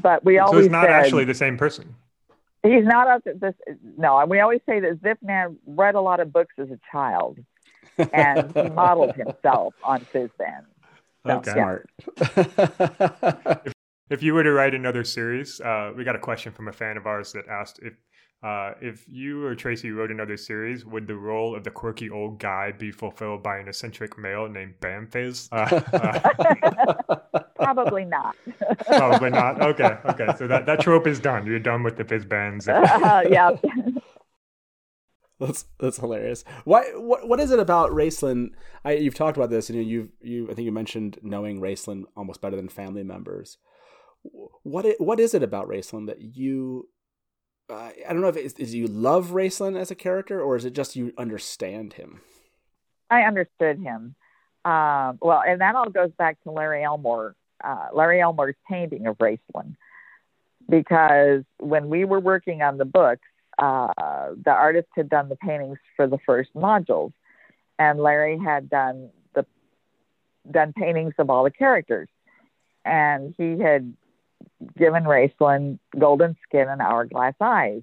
[0.00, 1.96] But we so always he's not said, actually the same person.
[2.62, 3.54] He's not up to this.
[3.96, 7.38] No, and we always say that Zifnab read a lot of books as a child,
[8.12, 10.64] and he modeled himself on Fizban.
[11.26, 11.52] So, okay.
[11.52, 11.90] Smart.
[14.10, 16.72] if, if you were to write another series, uh, we got a question from a
[16.72, 17.94] fan of ours that asked if
[18.42, 22.38] uh, if you or Tracy wrote another series, would the role of the quirky old
[22.38, 25.50] guy be fulfilled by an eccentric male named Bamfizz?
[25.52, 28.34] Uh, uh, probably not.
[28.86, 29.60] probably not.
[29.60, 30.28] Okay, okay.
[30.38, 31.46] So that, that trope is done.
[31.46, 32.66] You're done with the Fizbans.
[33.10, 33.50] Uh, yeah.
[35.38, 36.44] That's that's hilarious.
[36.64, 36.82] Why?
[36.94, 38.50] What what is it about Raistlin?
[38.84, 42.42] I, you've talked about this, and you you I think you mentioned knowing Raistlin almost
[42.42, 43.56] better than family members.
[44.22, 46.88] What it, what is it about Raistlin that you
[47.70, 50.64] uh, I don't know if it's, is you love Raistlin as a character or is
[50.64, 52.20] it just you understand him?
[53.08, 54.14] I understood him.
[54.64, 59.16] Um, well, and that all goes back to Larry Elmore, uh, Larry Elmore's painting of
[59.18, 59.76] Raistlin,
[60.68, 63.26] because when we were working on the books,
[63.58, 63.88] uh,
[64.44, 67.12] the artist had done the paintings for the first modules,
[67.78, 69.46] and Larry had done the
[70.50, 72.08] done paintings of all the characters,
[72.84, 73.94] and he had
[74.76, 77.82] given Raistlin golden skin and hourglass eyes.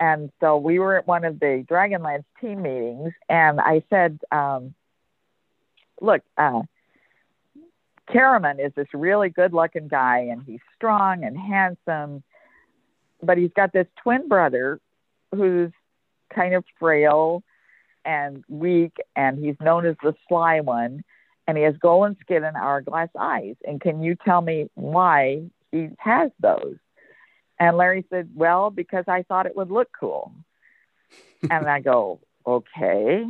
[0.00, 4.74] And so we were at one of the Dragonlance team meetings, and I said, um,
[6.00, 6.62] Look, uh,
[8.12, 12.24] Caramon is this really good looking guy, and he's strong and handsome,
[13.22, 14.80] but he's got this twin brother
[15.32, 15.70] who's
[16.34, 17.44] kind of frail
[18.04, 21.04] and weak, and he's known as the sly one,
[21.46, 23.54] and he has golden skin and hourglass eyes.
[23.64, 25.42] And can you tell me why
[25.72, 26.76] he has those.
[27.58, 30.32] And Larry said, Well, because I thought it would look cool.
[31.50, 33.24] and I go, Okay.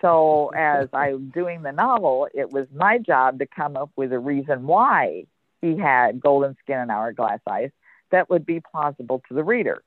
[0.00, 4.18] So as I'm doing the novel, it was my job to come up with a
[4.18, 5.24] reason why
[5.60, 7.70] he had golden skin and hourglass eyes
[8.10, 9.82] that would be plausible to the reader.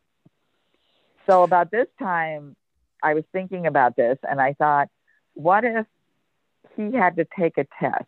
[1.27, 2.55] So about this time,
[3.01, 4.89] I was thinking about this and I thought,
[5.33, 5.85] what if
[6.75, 8.05] he had to take a test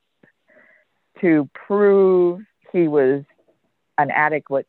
[1.22, 3.24] to prove he was
[3.98, 4.68] an adequate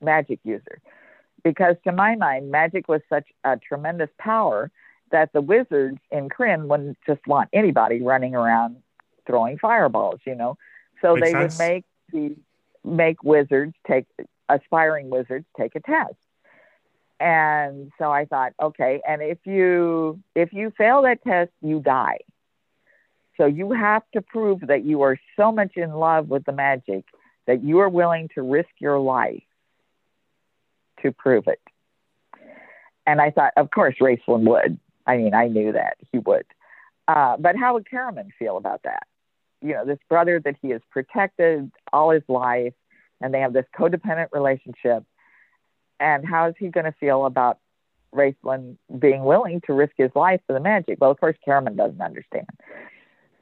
[0.00, 0.80] magic user.
[1.44, 4.70] Because to my mind, magic was such a tremendous power
[5.10, 8.76] that the wizards in Krynn wouldn't just want anybody running around
[9.26, 10.56] throwing fireballs, you know.
[11.00, 11.52] So Makes they sense.
[11.52, 12.36] would make the
[12.84, 14.06] make wizards take
[14.48, 16.14] aspiring wizards take a test.
[17.20, 22.18] And so I thought, okay, and if you if you fail that test, you die.
[23.36, 27.04] So you have to prove that you are so much in love with the magic
[27.46, 29.42] that you are willing to risk your life
[31.02, 31.60] to prove it.
[33.06, 34.78] And I thought, of course, Raistlin would.
[35.06, 36.46] I mean, I knew that he would.
[37.08, 39.06] Uh, but how would Caramon feel about that?
[39.60, 42.74] You know, this brother that he has protected all his life,
[43.20, 45.04] and they have this codependent relationship.
[45.98, 47.58] And how is he going to feel about
[48.14, 50.98] Raistlin being willing to risk his life for the magic?
[51.00, 52.46] Well, of course, Caramon doesn't understand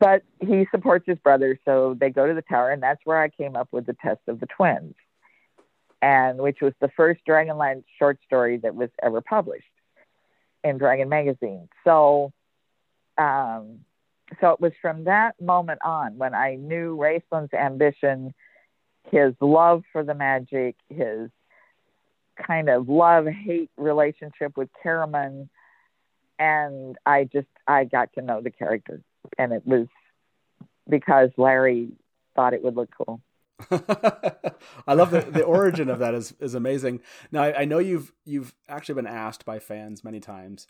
[0.01, 3.29] but he supports his brother, so they go to the tower, and that's where I
[3.29, 4.95] came up with the test of the twins,
[6.01, 9.65] and which was the first Dragonlance short story that was ever published
[10.65, 11.69] in Dragon magazine.
[11.85, 12.33] So,
[13.19, 13.81] um,
[14.41, 18.33] so it was from that moment on when I knew Raistlin's ambition,
[19.11, 21.29] his love for the magic, his
[22.47, 25.51] kind of love hate relationship with Caramon,
[26.39, 29.03] and I just I got to know the character
[29.39, 29.87] and it was
[30.89, 31.91] because Larry
[32.35, 33.21] thought it would look cool.
[34.87, 37.01] I love the, the origin of that is is amazing.
[37.31, 40.66] Now I, I, know you've you've actually been asked by fans many times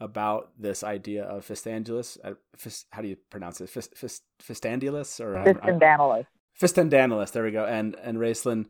[0.00, 2.16] about this idea of Fistandulus.
[2.22, 3.68] Uh, fist, how do you pronounce it?
[3.68, 6.26] Fist, fist, Fistandulus or Fistandanilus.
[6.60, 7.32] Fistandantilus.
[7.32, 7.64] There we go.
[7.64, 8.66] And and Raistlin,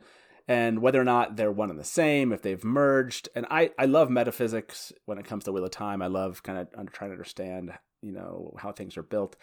[0.48, 3.28] and whether or not they're one and the same, if they've merged.
[3.36, 6.00] And I I love metaphysics when it comes to Wheel of Time.
[6.00, 9.36] I love kind of trying to understand you know how things are built.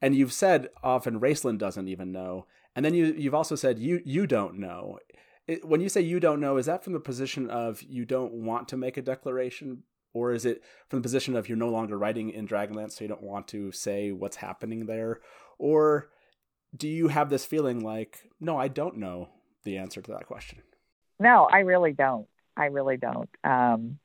[0.00, 2.46] And you've said often raistlin doesn't even know.
[2.74, 4.98] And then you you've also said you you don't know.
[5.46, 8.32] It, when you say you don't know, is that from the position of you don't
[8.32, 11.96] want to make a declaration, or is it from the position of you're no longer
[11.96, 15.20] writing in Dragonlance, so you don't want to say what's happening there,
[15.56, 16.10] or
[16.76, 19.28] do you have this feeling like, no, I don't know
[19.66, 20.62] the answer to that question?
[21.20, 22.26] No, I really don't.
[22.56, 23.28] I really don't.
[23.44, 23.98] Um,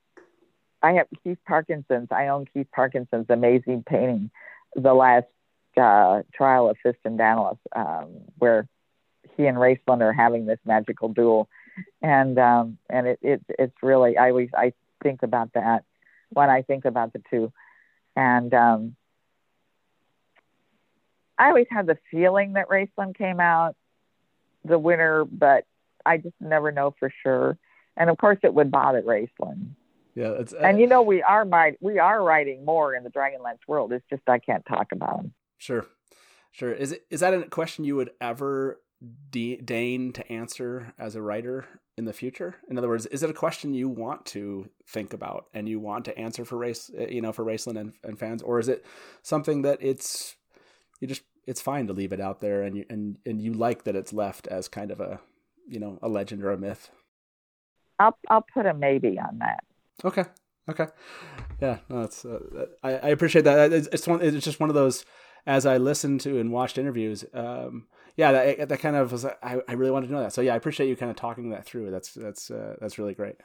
[0.84, 2.10] I have Keith Parkinson's.
[2.12, 4.32] I own Keith Parkinson's amazing painting,
[4.76, 5.28] the last
[5.78, 8.68] uh, trial of Fistandantilus, um, where
[9.38, 11.48] he and Raistlin are having this magical duel,
[12.02, 15.86] and um, and it, it it's really I always I think about that
[16.30, 17.54] when I think about the two,
[18.16, 18.96] and um,
[21.38, 23.76] I always had the feeling that Raistlin came out
[24.66, 25.66] the winner, but
[26.06, 27.58] I just never know for sure.
[27.98, 29.72] And of course, it would bother Raistlin.
[30.16, 31.48] Yeah, it's, uh, and you know we are
[31.80, 33.94] we are writing more in the Dragonlance world.
[33.94, 35.34] It's just I can't talk about them.
[35.58, 35.86] Sure,
[36.52, 36.74] sure.
[36.74, 38.82] Is it is that a question you would ever
[39.30, 41.66] de- deign to answer as a writer
[41.98, 42.56] in the future?
[42.70, 46.06] In other words, is it a question you want to think about and you want
[46.06, 48.86] to answer for race, uh, you know, for Raistlin and, and fans, or is it
[49.22, 50.36] something that it's
[51.00, 53.84] you just it's fine to leave it out there and you and and you like
[53.84, 55.20] that it's left as kind of a
[55.68, 56.92] you know a legend or a myth?
[58.00, 59.64] I'll I'll put a maybe on that.
[60.04, 60.26] Okay.
[60.70, 60.88] Okay.
[61.60, 61.80] Yeah.
[61.90, 63.74] No, it's uh, I, I appreciate that.
[63.74, 64.22] It's, it's one.
[64.22, 65.06] It's just one of those.
[65.48, 69.26] As I listened to and watched interviews, um, yeah, that, that kind of was.
[69.26, 70.34] I, I really wanted to know that.
[70.34, 71.90] So yeah, I appreciate you kind of talking that through.
[71.90, 73.38] That's that's uh, that's really great.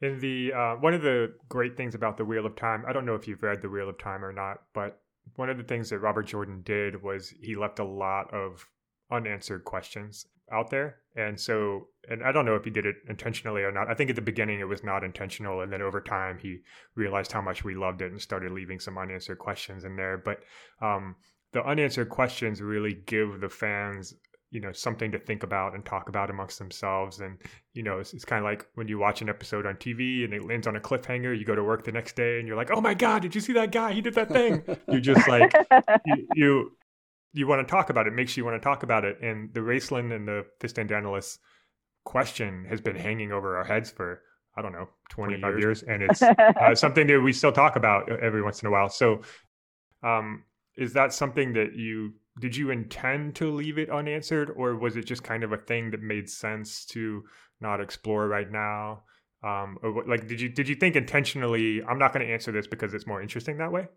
[0.00, 3.04] In the uh, one of the great things about the Wheel of Time, I don't
[3.04, 5.02] know if you've read the Wheel of Time or not, but
[5.34, 8.66] one of the things that Robert Jordan did was he left a lot of
[9.10, 10.98] unanswered questions out there.
[11.16, 13.90] And so, and I don't know if he did it intentionally or not.
[13.90, 15.60] I think at the beginning it was not intentional.
[15.60, 16.60] And then over time, he
[16.94, 20.18] realized how much we loved it and started leaving some unanswered questions in there.
[20.18, 20.40] But
[20.80, 21.16] um,
[21.52, 24.14] the unanswered questions really give the fans
[24.50, 27.38] you know something to think about and talk about amongst themselves and
[27.74, 30.32] you know it's, it's kind of like when you watch an episode on tv and
[30.32, 32.70] it lands on a cliffhanger you go to work the next day and you're like
[32.70, 35.52] oh my god did you see that guy he did that thing you just like
[36.06, 36.72] you, you
[37.36, 39.20] you want to talk about it, makes you want to talk about it.
[39.20, 41.38] And the Raistlin and the Fistandantilus
[42.04, 44.22] question has been hanging over our heads for
[44.56, 45.60] I don't know 25 years.
[45.60, 46.22] years, and it's
[46.60, 48.88] uh, something that we still talk about every once in a while.
[48.88, 49.20] So,
[50.02, 50.44] um,
[50.78, 55.06] is that something that you did you intend to leave it unanswered, or was it
[55.06, 57.24] just kind of a thing that made sense to
[57.60, 59.02] not explore right now?
[59.42, 61.82] Um, or like, did you did you think intentionally?
[61.82, 63.88] I'm not going to answer this because it's more interesting that way.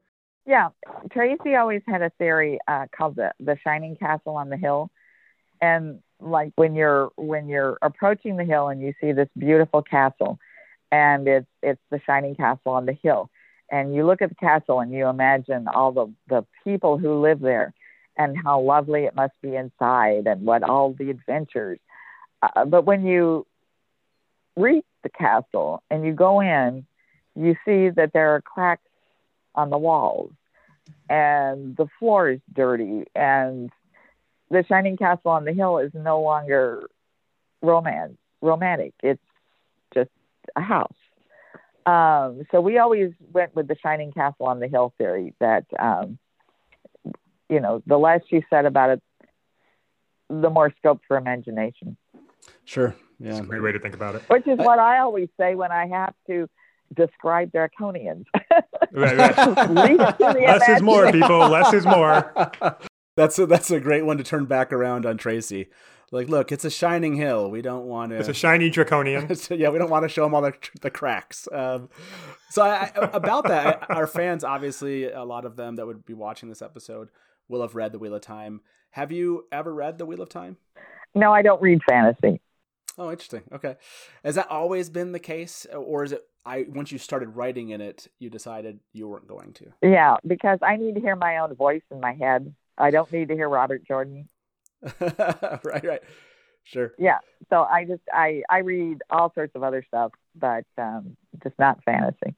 [0.46, 0.70] Yeah,
[1.12, 4.90] Tracy always had a theory uh, called the the Shining Castle on the Hill,
[5.62, 10.40] and like when you're when you're approaching the hill and you see this beautiful castle,
[10.92, 13.30] and it's it's the Shining Castle on the hill,
[13.72, 17.40] and you look at the castle and you imagine all the the people who live
[17.40, 17.74] there,
[18.18, 21.80] and how lovely it must be inside, and what all the adventures.
[22.42, 23.46] Uh, but when you
[24.56, 26.86] reach the castle and you go in,
[27.36, 28.82] you see that there are cracks
[29.56, 30.32] on the walls
[31.10, 33.72] and the floor is dirty and
[34.52, 36.88] the shining castle on the hill is no longer
[37.62, 39.22] romance romantic it's
[39.94, 40.10] just
[40.56, 40.92] a house
[41.86, 46.18] um, so we always went with the shining castle on the hill theory that um,
[47.50, 49.02] you know the less you said about it
[50.30, 51.98] the more scope for imagination
[52.66, 55.30] sure yeah That's a great way to think about it which is what i always
[55.40, 56.48] say when i have to
[56.94, 58.26] describe draconians.
[58.92, 59.70] right, right.
[59.70, 61.50] Less is more, people.
[61.50, 62.34] Less is more.
[63.16, 65.68] that's a, that's a great one to turn back around on Tracy.
[66.12, 67.52] Like, look, it's a shining hill.
[67.52, 68.18] We don't want to.
[68.18, 69.30] It's a shiny draconian.
[69.52, 71.48] yeah, we don't want to show them all the, the cracks.
[71.52, 71.90] Um,
[72.50, 76.16] so, I, I, about that, our fans, obviously, a lot of them that would be
[76.16, 77.10] watching this episode
[77.50, 78.62] will have read The Wheel of Time.
[78.92, 80.58] Have you ever read The Wheel of Time?
[81.14, 82.40] No, I don't read fantasy.
[82.98, 83.44] Oh, interesting.
[83.52, 83.78] Okay,
[84.24, 86.22] has that always been the case, or is it?
[86.46, 89.72] I once you started writing in it, you decided you weren't going to.
[89.82, 92.54] Yeah, because I need to hear my own voice in my head.
[92.78, 94.28] I don't need to hear Robert Jordan.
[95.02, 96.02] right, right,
[96.64, 96.94] sure.
[96.98, 97.20] Yeah,
[97.50, 101.84] so I just I I read all sorts of other stuff, but um, just not
[101.86, 102.36] fantasy.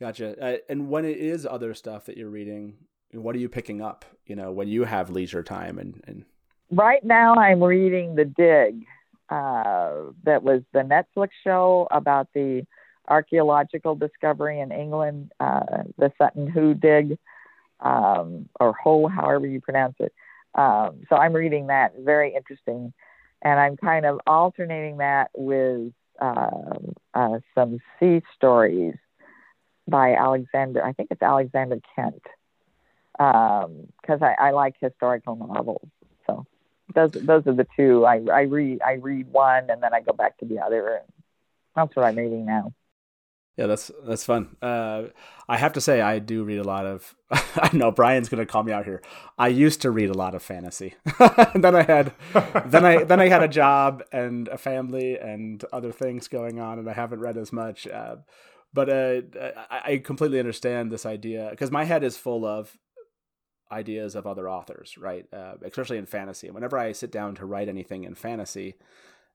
[0.00, 0.38] Gotcha.
[0.38, 2.74] Uh, and when it is other stuff that you're reading,
[3.12, 4.04] what are you picking up?
[4.26, 6.24] You know, when you have leisure time and and.
[6.70, 8.86] Right now, I'm reading The Dig
[9.32, 12.66] uh, that was the Netflix show about the
[13.08, 17.16] archaeological discovery in England, uh, the Sutton Hoo dig,
[17.80, 20.12] um, or Ho, however you pronounce it.
[20.54, 22.92] Um, so I'm reading that, very interesting,
[23.40, 26.76] and I'm kind of alternating that with uh,
[27.14, 28.96] uh, some sea stories
[29.88, 30.84] by Alexander.
[30.84, 32.22] I think it's Alexander Kent,
[33.22, 35.88] because um, I, I like historical novels.
[36.26, 36.46] So
[36.94, 38.04] those those are the two.
[38.04, 41.02] I I read I read one and then I go back to the other.
[41.76, 42.72] That's what I'm reading now.
[43.56, 44.56] Yeah, that's that's fun.
[44.62, 45.04] Uh,
[45.46, 47.14] I have to say, I do read a lot of.
[47.30, 49.02] I know Brian's going to call me out here.
[49.38, 50.94] I used to read a lot of fantasy.
[51.54, 52.14] then I had,
[52.66, 56.78] then I then I had a job and a family and other things going on,
[56.78, 57.86] and I haven't read as much.
[57.86, 58.16] Uh,
[58.72, 59.20] but uh,
[59.70, 62.78] I completely understand this idea because my head is full of
[63.72, 65.26] ideas of other authors, right?
[65.32, 66.50] Uh, especially in fantasy.
[66.50, 68.74] Whenever I sit down to write anything in fantasy,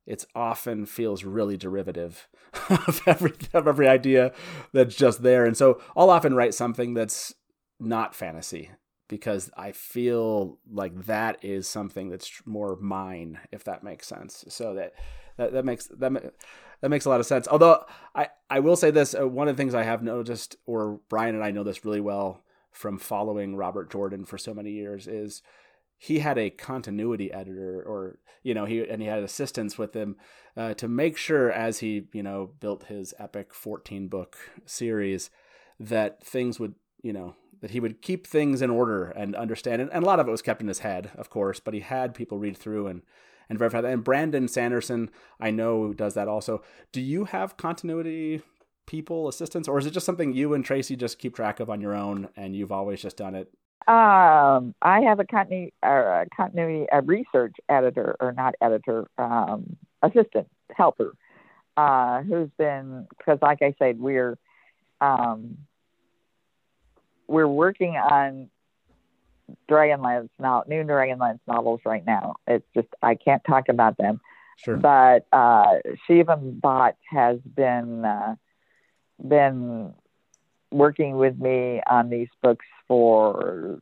[0.05, 2.27] it often feels really derivative
[2.69, 4.31] of every of every idea
[4.71, 5.45] that's just there.
[5.45, 7.33] And so I'll often write something that's
[7.79, 8.71] not fantasy
[9.09, 14.45] because I feel like that is something that's more mine, if that makes sense.
[14.49, 14.93] So that
[15.37, 16.33] that, that makes that
[16.81, 17.47] that makes a lot of sense.
[17.47, 17.83] Although
[18.15, 21.35] I I will say this, uh, one of the things I have noticed, or Brian
[21.35, 22.43] and I know this really well
[22.77, 25.41] from following Robert Jordan for so many years, is
[25.97, 30.15] he had a continuity editor or you know he and he had assistants with him
[30.55, 35.31] uh, to make sure as he you know built his epic 14 book series
[35.79, 39.81] that things would you know that he would keep things in order and understand.
[39.81, 41.79] And, and a lot of it was kept in his head of course but he
[41.79, 43.01] had people read through and
[43.49, 43.91] and verify that.
[43.91, 45.09] And brandon sanderson
[45.39, 46.61] i know does that also.
[46.91, 48.43] Do you have continuity
[48.87, 51.79] people assistants or is it just something you and tracy just keep track of on
[51.79, 53.51] your own and you've always just done it
[53.87, 60.49] um, I have a continuity, uh, continuity a research editor, or not editor, um, assistant
[60.75, 61.13] helper,
[61.77, 64.37] uh, who's been because, like I said, we're
[64.99, 65.57] um,
[67.27, 68.49] we're working on
[69.69, 72.35] Dragonlance now, new Dragonlance novels right now.
[72.45, 74.19] It's just I can't talk about them.
[74.57, 74.75] Sure.
[74.75, 75.75] But uh,
[76.09, 78.35] Shivam Bhatt has been uh,
[79.25, 79.93] been
[80.71, 83.79] working with me on these books for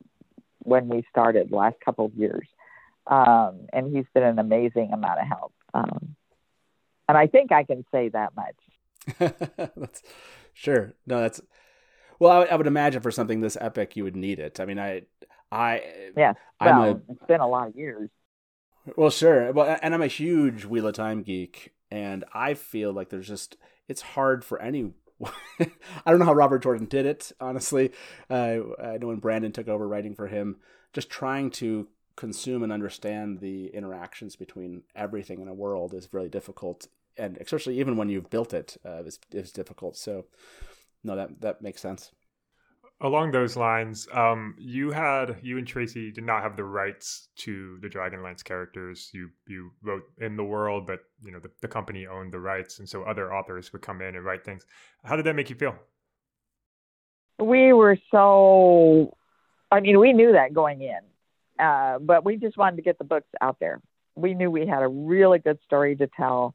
[0.60, 2.46] when we started last couple of years.
[3.06, 5.52] Um, and he's been an amazing amount of help.
[5.74, 6.16] Um,
[7.08, 8.56] and I think I can say that much.
[9.76, 10.02] that's,
[10.52, 10.94] sure.
[11.06, 11.40] No, that's
[12.18, 12.42] well.
[12.42, 14.58] I, I, would imagine for something this epic, you would need it.
[14.58, 15.02] I mean, I,
[15.52, 15.82] I,
[16.16, 16.32] yeah.
[16.60, 18.10] Well, a, it's been a lot of years.
[18.96, 19.52] Well, sure.
[19.52, 23.56] Well, and I'm a huge Wheel of Time geek, and I feel like there's just
[23.86, 24.92] it's hard for any
[25.60, 27.92] I don't know how Robert Jordan did it, honestly.
[28.28, 30.56] Uh, I know when Brandon took over writing for him,
[30.92, 36.28] just trying to consume and understand the interactions between everything in a world is really
[36.28, 39.96] difficult, and especially even when you've built it, uh, is, is difficult.
[39.96, 40.26] So,
[41.02, 42.10] no, that that makes sense
[43.00, 47.78] along those lines, um, you had you and Tracy did not have the rights to
[47.82, 49.10] the Dragonlance characters.
[49.12, 52.78] You you wrote in the world, but you know the, the company owned the rights,
[52.78, 54.64] and so other authors would come in and write things.
[55.04, 55.74] How did that make you feel?
[57.38, 59.14] We were so,
[59.70, 61.00] I mean, we knew that going in,
[61.62, 63.82] uh, but we just wanted to get the books out there.
[64.14, 66.54] We knew we had a really good story to tell,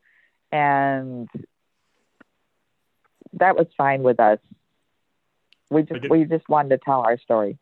[0.52, 1.30] and
[3.34, 4.40] that was fine with us
[5.72, 7.58] we just we just wanted to tell our story.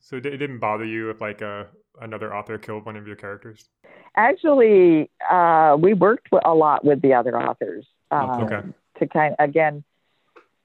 [0.00, 1.64] So it didn't bother you if like a uh,
[2.00, 3.68] another author killed one of your characters?
[4.16, 8.60] Actually, uh, we worked a lot with the other authors um, okay.
[8.98, 9.84] to kind of, again,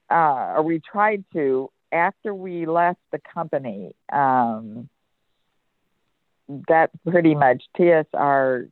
[0.09, 3.93] uh, or we tried to after we left the company.
[4.11, 4.89] Um,
[6.67, 8.69] that pretty much TSR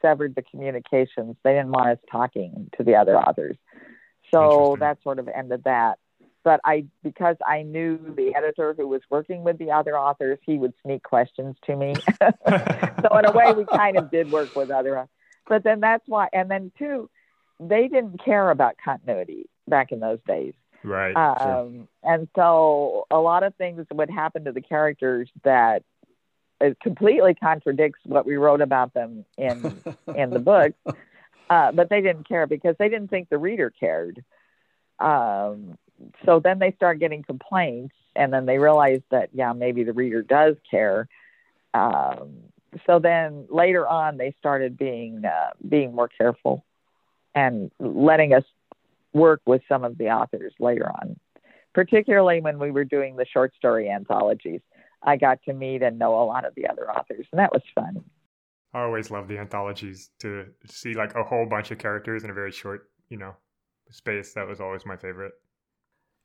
[0.00, 1.36] severed the communications.
[1.42, 3.56] They didn't want us talking to the other authors,
[4.32, 5.98] so that sort of ended that
[6.44, 10.58] but I because I knew the editor who was working with the other authors, he
[10.58, 11.94] would sneak questions to me.
[12.20, 15.08] so in a way, we kind of did work with other.
[15.48, 17.10] But then that's why, and then two,
[17.60, 20.54] they didn't care about continuity back in those days.
[20.84, 21.14] Right.
[21.14, 21.86] Um, sure.
[22.02, 25.82] And so a lot of things would happen to the characters that
[26.60, 29.82] it completely contradicts what we wrote about them in
[30.16, 30.72] in the book.
[31.50, 34.24] Uh, but they didn't care because they didn't think the reader cared.
[34.98, 35.76] Um,
[36.24, 40.22] so then they start getting complaints, and then they realize that yeah, maybe the reader
[40.22, 41.08] does care.
[41.74, 42.38] Um,
[42.86, 46.64] so then later on, they started being uh, being more careful
[47.34, 48.44] and letting us
[49.12, 51.18] work with some of the authors later on,
[51.74, 54.60] particularly when we were doing the short story anthologies.
[55.02, 57.62] I got to meet and know a lot of the other authors, and that was
[57.74, 58.04] fun.
[58.74, 62.34] I always love the anthologies to see like a whole bunch of characters in a
[62.34, 63.36] very short, you know,
[63.90, 64.32] space.
[64.32, 65.32] That was always my favorite.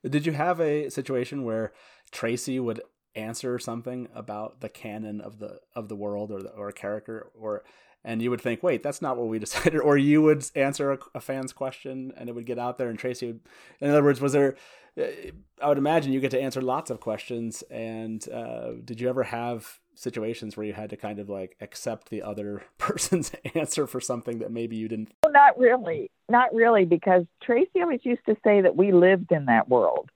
[0.04, 1.74] Did you have a situation where
[2.12, 2.82] Tracy would
[3.16, 7.28] answer something about the canon of the of the world or the, or a character
[7.34, 7.64] or
[8.04, 11.00] and you would think, wait, that's not what we decided, or you would answer a,
[11.16, 13.40] a, fan's question and it would get out there, and Tracy would.
[13.82, 14.56] In other words, was there?
[14.98, 15.32] Uh,
[15.62, 17.64] I would imagine you get to answer lots of questions.
[17.70, 22.10] And uh, did you ever have situations where you had to kind of like accept
[22.10, 25.12] the other person's answer for something that maybe you didn't?
[25.28, 29.68] not really, not really, because Tracy always used to say that we lived in that
[29.68, 30.10] world,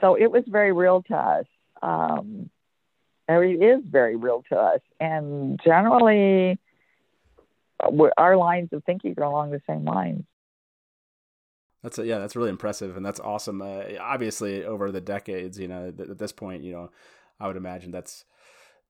[0.00, 1.46] so it was very real to us.
[1.82, 2.50] Um,
[3.28, 6.58] it is very real to us, and generally,
[8.16, 10.24] our lines of thinking are along the same lines.
[11.82, 13.60] That's a, yeah, that's really impressive, and that's awesome.
[13.62, 16.90] Uh, obviously, over the decades, you know, th- at this point, you know,
[17.40, 18.24] I would imagine that's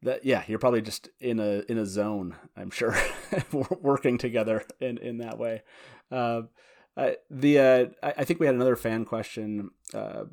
[0.02, 0.24] that.
[0.24, 2.36] Yeah, you're probably just in a in a zone.
[2.56, 2.96] I'm sure,
[3.80, 5.62] working together in in that way.
[6.10, 6.42] Uh,
[6.96, 10.24] uh, the uh, I, I, think we had another fan question uh,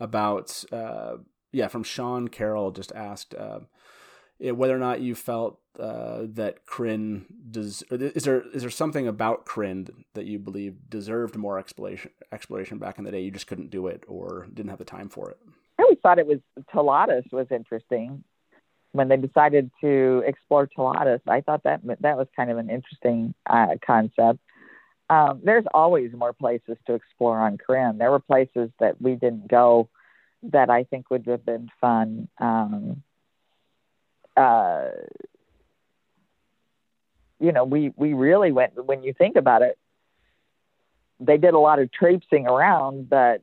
[0.00, 1.16] about uh,
[1.52, 3.34] yeah from Sean Carroll just asked
[4.38, 7.82] whether or not you felt uh, that Krynn does.
[7.90, 12.98] Is there is there something about Krynn that you believe deserved more exploration exploration back
[12.98, 13.20] in the day?
[13.20, 15.38] You just couldn't do it or didn't have the time for it.
[15.78, 16.38] I always thought it was
[16.74, 18.24] Taladas was interesting
[18.96, 21.20] when they decided to explore Taladas.
[21.26, 24.40] I thought that that was kind of an interesting uh, concept.
[25.08, 27.98] Um, there's always more places to explore on Krynn.
[27.98, 29.88] There were places that we didn't go
[30.44, 32.28] that I think would have been fun.
[32.38, 33.02] Um,
[34.36, 34.88] uh,
[37.38, 39.78] you know, we we really went when you think about it.
[41.20, 43.42] They did a lot of traipsing around, but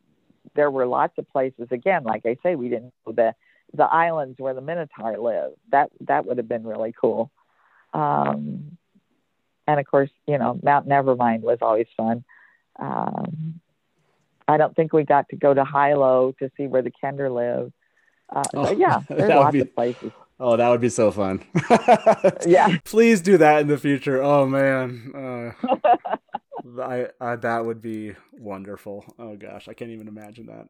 [0.55, 1.67] there were lots of places.
[1.71, 3.35] Again, like I say, we didn't know the
[3.74, 5.57] the islands where the Minotaur lived.
[5.71, 7.32] That that would have been really cool.
[7.93, 8.78] Um,
[9.67, 12.24] and of course, you know, Mount Nevermind was always fun.
[12.80, 13.59] Um,
[14.47, 17.71] I don't think we got to go to Hylo to see where the Kender live.
[18.34, 20.11] Uh, oh, yeah, there's lots be, of places.
[20.39, 21.45] Oh, that would be so fun.
[22.45, 22.78] yeah.
[22.84, 24.21] Please do that in the future.
[24.21, 25.55] Oh man.
[25.63, 26.17] Uh,
[26.82, 29.05] I, I that would be wonderful.
[29.19, 30.67] Oh gosh, I can't even imagine that.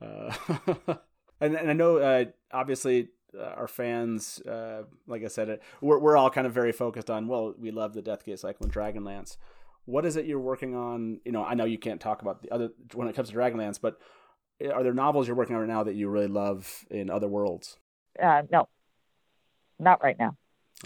[0.00, 0.94] Uh,
[1.40, 3.08] and, and I know uh, obviously
[3.38, 7.28] uh, our fans, uh, like I said, we're we're all kind of very focused on.
[7.28, 9.36] Well, we love the Deathgate cycle and Dragonlance.
[9.84, 11.20] What is it you're working on?
[11.24, 13.80] You know, I know you can't talk about the other when it comes to Dragonlance,
[13.80, 13.98] but
[14.72, 17.78] are there novels you're working on right now that you really love in other worlds?
[18.20, 18.68] Uh, no,
[19.78, 20.36] not right now.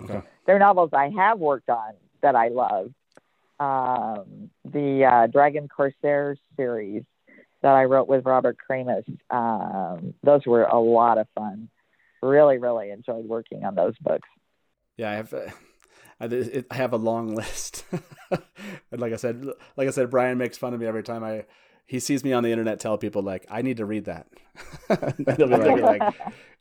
[0.00, 0.22] Okay.
[0.46, 1.92] There are novels I have worked on
[2.22, 2.92] that I love.
[3.61, 7.05] Um, the uh, Dragon Corsair series
[7.62, 9.04] that I wrote with Robert Krammes.
[9.30, 11.68] Um, those were a lot of fun.
[12.22, 14.28] Really, really enjoyed working on those books.
[14.96, 15.32] Yeah, I have.
[15.32, 15.50] Uh,
[16.70, 17.84] I have a long list.
[18.30, 19.44] and like I said,
[19.76, 21.44] like I said, Brian makes fun of me every time I
[21.84, 24.28] he sees me on the internet tell people like I need to read that.
[25.36, 26.14] they'll be like, like,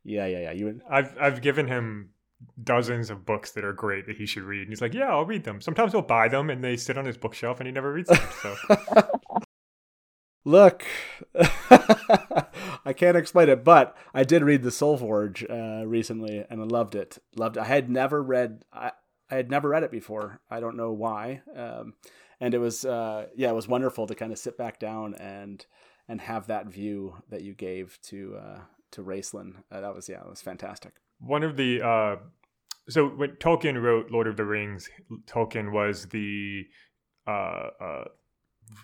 [0.03, 0.51] yeah, yeah, yeah.
[0.51, 0.81] You.
[0.89, 2.09] I've I've given him
[2.63, 4.61] dozens of books that are great that he should read.
[4.61, 5.61] And he's like, yeah, I'll read them.
[5.61, 8.19] Sometimes he'll buy them and they sit on his bookshelf and he never reads them.
[8.41, 8.55] So.
[10.43, 10.85] Look,
[11.35, 16.95] I can't explain it, but I did read the Soulforge uh, recently and I loved
[16.95, 17.19] it.
[17.35, 17.57] Loved.
[17.57, 17.61] It.
[17.61, 18.65] I had never read.
[18.73, 18.91] I,
[19.29, 20.41] I had never read it before.
[20.49, 21.41] I don't know why.
[21.55, 21.93] Um,
[22.39, 25.65] and it was uh, yeah, it was wonderful to kind of sit back down and
[26.07, 28.59] and have that view that you gave to uh,
[28.91, 29.57] to Raistlin.
[29.71, 32.15] Uh, that was yeah, it was fantastic one of the uh,
[32.89, 34.89] so when Tolkien wrote Lord of the Rings,
[35.27, 36.65] Tolkien was the
[37.27, 38.03] uh, uh,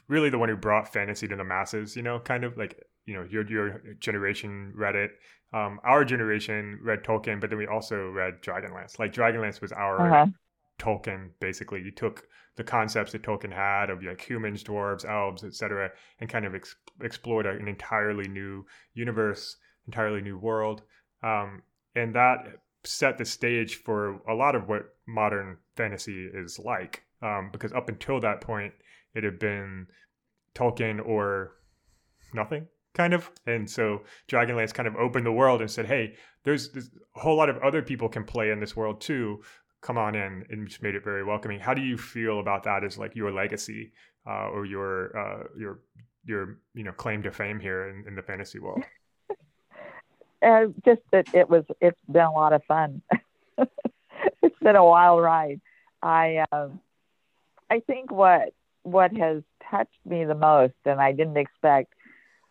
[0.07, 1.95] really the one who brought fantasy to the masses.
[1.95, 5.11] You know, kind of like you know your your generation read it.
[5.53, 8.99] Um, our generation read Tolkien, but then we also read Dragonlance.
[8.99, 10.25] Like Dragonlance was our uh-huh.
[10.79, 11.29] Tolkien.
[11.39, 12.27] Basically, you took
[12.57, 16.75] the concepts that Tolkien had of like humans, dwarves, elves, etc., and kind of ex-
[17.01, 20.81] explored an entirely new universe, entirely new world.
[21.23, 21.61] Um,
[21.95, 22.47] and that
[22.83, 27.03] set the stage for a lot of what modern fantasy is like.
[27.21, 28.73] Um, because up until that point,
[29.13, 29.87] it had been
[30.55, 31.55] Tolkien or
[32.33, 33.29] nothing, kind of.
[33.45, 37.35] And so Dragonlance kind of opened the world and said, "Hey, there's, there's a whole
[37.35, 39.43] lot of other people can play in this world too.
[39.81, 41.59] Come on in," and just made it very welcoming.
[41.59, 43.93] How do you feel about that as like your legacy
[44.27, 45.79] uh, or your uh, your
[46.25, 48.83] your you know claim to fame here in, in the fantasy world?
[50.41, 53.01] uh, just that it was it's been a lot of fun
[53.57, 55.59] it's been a wild ride
[56.01, 56.79] i um
[57.69, 58.53] i think what
[58.87, 61.93] what has touched me the most and i didn't expect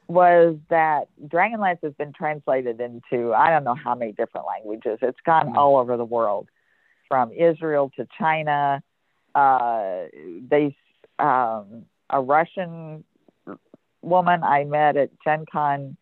[0.08, 5.18] was that dragonlance has been translated into i don't know how many different languages it's
[5.24, 5.58] gone mm-hmm.
[5.58, 6.48] all over the world
[7.08, 8.82] from israel to china
[9.34, 10.04] uh
[10.48, 10.76] they
[11.18, 13.02] um a russian
[14.02, 15.96] woman i met at gen con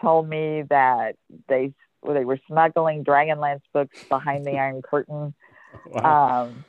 [0.00, 1.16] told me that
[1.48, 1.72] they
[2.06, 5.34] they were smuggling Dragonlance books behind the Iron Curtain.
[5.86, 6.46] Wow.
[6.46, 6.64] Um,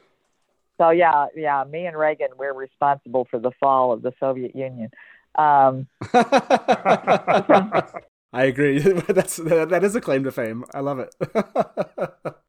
[0.81, 4.89] so yeah, yeah, me and Reagan, we're responsible for the fall of the Soviet Union.
[5.35, 5.87] Um,
[8.33, 8.79] I agree.
[9.07, 10.65] That's that is a claim to fame.
[10.73, 11.13] I love it.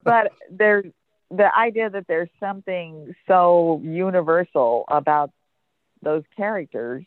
[0.02, 0.86] but there's
[1.30, 5.30] the idea that there's something so universal about
[6.00, 7.04] those characters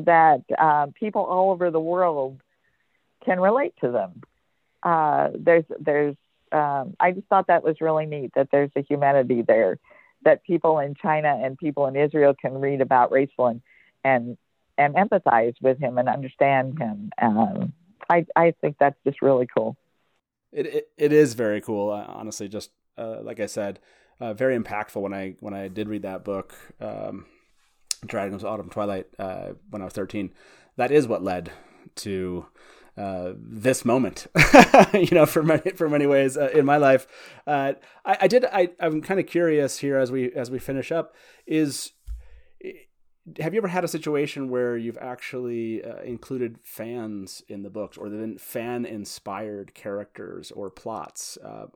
[0.00, 2.40] that uh, people all over the world
[3.24, 4.22] can relate to them.
[4.84, 6.14] Uh, there's there's
[6.52, 9.80] um, I just thought that was really neat that there's a humanity there
[10.24, 13.60] that people in China and people in Israel can read about Raistlin
[14.04, 14.36] and
[14.78, 17.10] and empathize with him and understand him.
[17.20, 17.72] Um,
[18.08, 19.76] I I think that's just really cool.
[20.52, 21.90] It it, it is very cool.
[21.90, 23.80] honestly, just uh, like I said,
[24.20, 27.26] uh, very impactful when I when I did read that book, um,
[28.06, 30.32] Dragons Autumn Twilight, uh, when I was thirteen.
[30.76, 31.52] That is what led
[31.96, 32.46] to
[32.96, 34.26] uh, this moment,
[34.94, 37.06] you know, for many for many ways uh, in my life.
[37.46, 37.72] Uh,
[38.04, 38.44] I, I, did.
[38.44, 41.14] I, I'm kind of curious here as we as we finish up.
[41.46, 41.92] Is
[43.38, 47.96] have you ever had a situation where you've actually uh, included fans in the books,
[47.96, 51.38] or then fan inspired characters or plots?
[51.42, 51.66] Uh,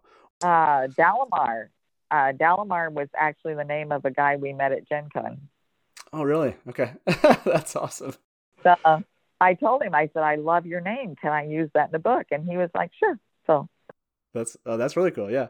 [0.43, 1.69] uh, Dalamar.
[2.11, 5.49] Uh, Dalamar was actually the name of a guy we met at Gen Con.
[6.13, 6.57] Oh, really?
[6.69, 6.93] Okay,
[7.45, 8.15] that's awesome.
[8.63, 8.77] So,
[9.41, 11.15] I told him, I said, I love your name.
[11.21, 12.27] Can I use that in the book?
[12.31, 13.19] And he was like, sure.
[13.47, 13.69] So
[14.35, 15.31] that's oh, that's really cool.
[15.31, 15.49] Yeah.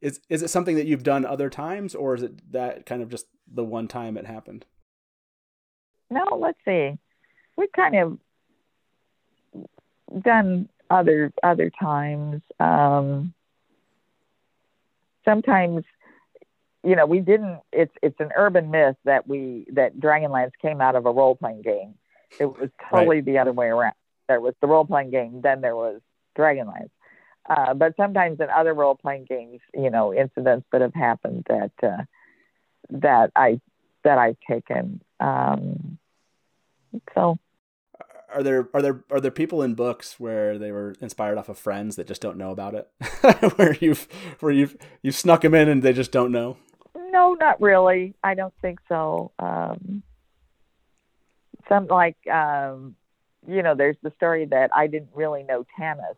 [0.00, 3.10] Is is it something that you've done other times, or is it that kind of
[3.10, 4.64] just the one time it happened?
[6.08, 6.98] No, let's see.
[7.56, 8.18] We've kind of
[10.22, 12.42] done other other times.
[12.58, 13.34] Um,
[15.26, 15.84] sometimes,
[16.82, 17.60] you know, we didn't.
[17.70, 21.62] It's it's an urban myth that we that Dragonlance came out of a role playing
[21.62, 21.94] game
[22.38, 23.24] it was totally right.
[23.24, 23.94] the other way around.
[24.28, 26.00] There was the role playing game, then there was
[26.38, 26.90] Dragonlance.
[27.48, 31.72] Uh, but sometimes in other role playing games, you know, incidents that have happened that
[31.82, 32.04] uh,
[32.90, 33.60] that I
[34.04, 35.00] that I've taken.
[35.18, 35.98] Um,
[37.14, 37.38] so,
[38.32, 41.58] are there are there are there people in books where they were inspired off of
[41.58, 42.88] friends that just don't know about it,
[43.56, 44.06] where you've
[44.40, 46.56] where you've you've snuck them in and they just don't know?
[46.94, 48.14] No, not really.
[48.22, 49.32] I don't think so.
[49.38, 50.02] Um,
[51.70, 52.96] some like um,
[53.46, 56.16] you know, there's the story that I didn't really know Tanis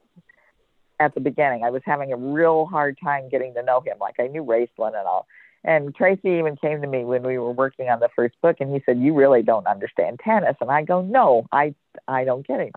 [0.98, 1.62] at the beginning.
[1.64, 3.96] I was having a real hard time getting to know him.
[4.00, 5.26] Like I knew Raistlin and all.
[5.64, 8.72] And Tracy even came to me when we were working on the first book, and
[8.72, 11.74] he said, "You really don't understand Tanis." And I go, "No, I
[12.08, 12.72] I don't get him."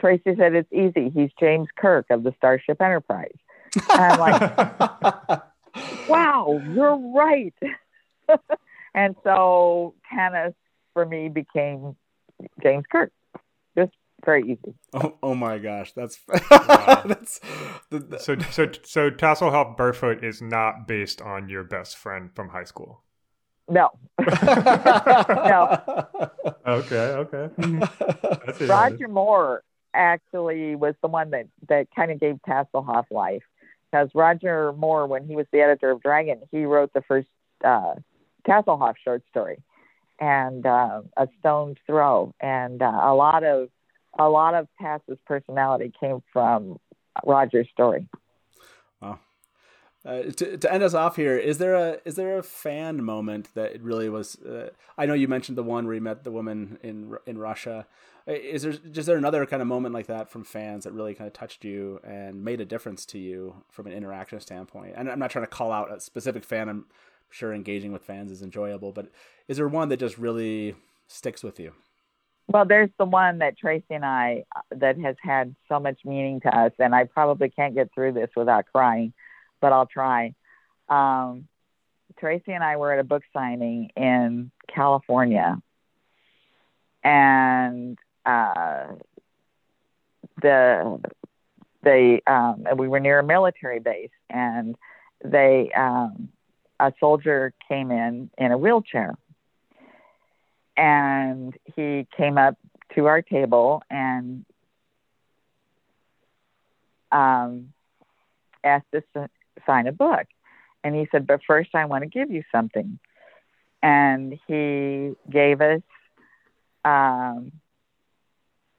[0.00, 1.10] Tracy said, "It's easy.
[1.10, 3.36] He's James Kirk of the Starship Enterprise."
[3.74, 5.42] And I'm like,
[6.08, 7.54] "Wow, you're right."
[8.94, 10.54] and so Tanis
[10.92, 11.96] for me became
[12.62, 13.12] James Kirk.
[13.76, 13.92] Just
[14.24, 14.74] very easy.
[14.92, 16.20] Oh, oh my gosh, that's
[16.50, 17.02] wow.
[17.06, 17.40] that's
[17.90, 18.18] the, the...
[18.18, 23.02] so so so Tasslehoff Burrfoot is not based on your best friend from high school.
[23.68, 23.90] No.
[24.18, 25.80] no.
[26.66, 26.96] Okay.
[26.96, 27.50] Okay.
[28.66, 29.62] Roger Moore
[29.94, 33.44] actually was the one that that kind of gave Tasslehoff life
[33.90, 37.28] because Roger Moore, when he was the editor of Dragon, he wrote the first
[37.64, 37.94] uh,
[38.46, 39.62] Tasslehoff short story
[40.20, 43.68] and uh, a stone's throw, and uh, a lot of
[44.18, 46.78] a lot of Tass's personality came from
[47.24, 48.06] Roger's story.
[49.00, 49.18] Wow.
[50.04, 53.48] Uh, to, to end us off here, is there a is there a fan moment
[53.54, 54.36] that really was?
[54.36, 57.86] Uh, I know you mentioned the one where you met the woman in in Russia.
[58.26, 61.26] Is there is there another kind of moment like that from fans that really kind
[61.26, 64.94] of touched you and made a difference to you from an interaction standpoint?
[64.96, 66.68] And I'm not trying to call out a specific fan.
[66.68, 66.86] I'm
[67.30, 69.10] sure engaging with fans is enjoyable, but
[69.50, 70.76] is there one that just really
[71.08, 71.72] sticks with you?
[72.46, 76.56] Well, there's the one that Tracy and I that has had so much meaning to
[76.56, 79.12] us, and I probably can't get through this without crying,
[79.60, 80.34] but I'll try.
[80.88, 81.48] Um,
[82.20, 85.60] Tracy and I were at a book signing in California,
[87.02, 88.86] and uh,
[90.40, 91.00] the
[91.82, 94.76] they um, we were near a military base, and
[95.24, 96.28] they um,
[96.78, 99.16] a soldier came in in a wheelchair
[100.80, 102.56] and he came up
[102.94, 104.46] to our table and
[107.12, 107.74] um,
[108.64, 109.28] asked us to
[109.66, 110.26] sign a book.
[110.82, 112.98] And he said, But first, I want to give you something.
[113.82, 115.82] And he gave us,
[116.82, 117.52] um,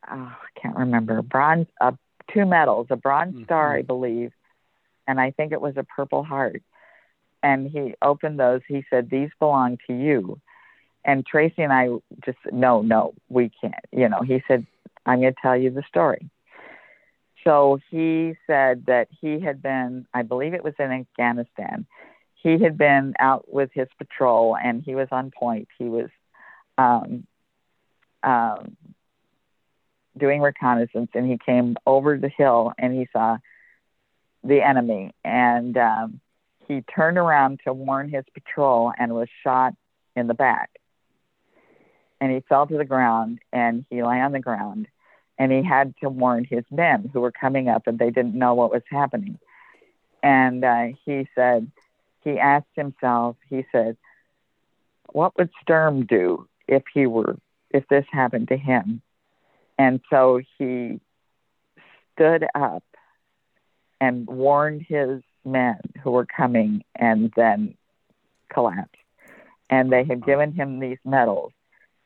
[0.10, 1.92] oh, I can't remember, bronze, uh,
[2.34, 3.44] two medals, a bronze mm-hmm.
[3.44, 4.32] star, I believe,
[5.08, 6.64] and I think it was a purple heart
[7.44, 8.62] and he opened those.
[8.68, 10.40] He said, "These belong to you."
[11.04, 11.90] And Tracy and I
[12.24, 13.74] just, no, no, we can't.
[13.92, 14.66] You know, he said,
[15.06, 16.30] "I'm going to tell you the story."
[17.44, 21.88] So he said that he had been, I believe it was in Afghanistan.
[22.36, 25.68] He had been out with his patrol, and he was on point.
[25.78, 26.10] He was
[26.78, 27.26] um,
[28.24, 28.78] um,
[30.18, 33.38] doing reconnaissance, and he came over the hill and he saw
[34.44, 36.20] the enemy, and um,
[36.68, 39.74] he turned around to warn his patrol and was shot
[40.16, 40.71] in the back.
[42.22, 44.88] And he fell to the ground, and he lay on the ground,
[45.38, 48.54] and he had to warn his men who were coming up, and they didn't know
[48.54, 49.40] what was happening.
[50.22, 51.72] And uh, he said,
[52.24, 53.98] he asked himself, he said,
[55.12, 57.38] what would Sturm do if he were
[57.72, 59.02] if this happened to him?
[59.78, 61.00] And so he
[62.14, 62.84] stood up
[64.00, 67.76] and warned his men who were coming and then
[68.50, 68.96] collapsed.
[69.70, 71.52] And they had given him these medals.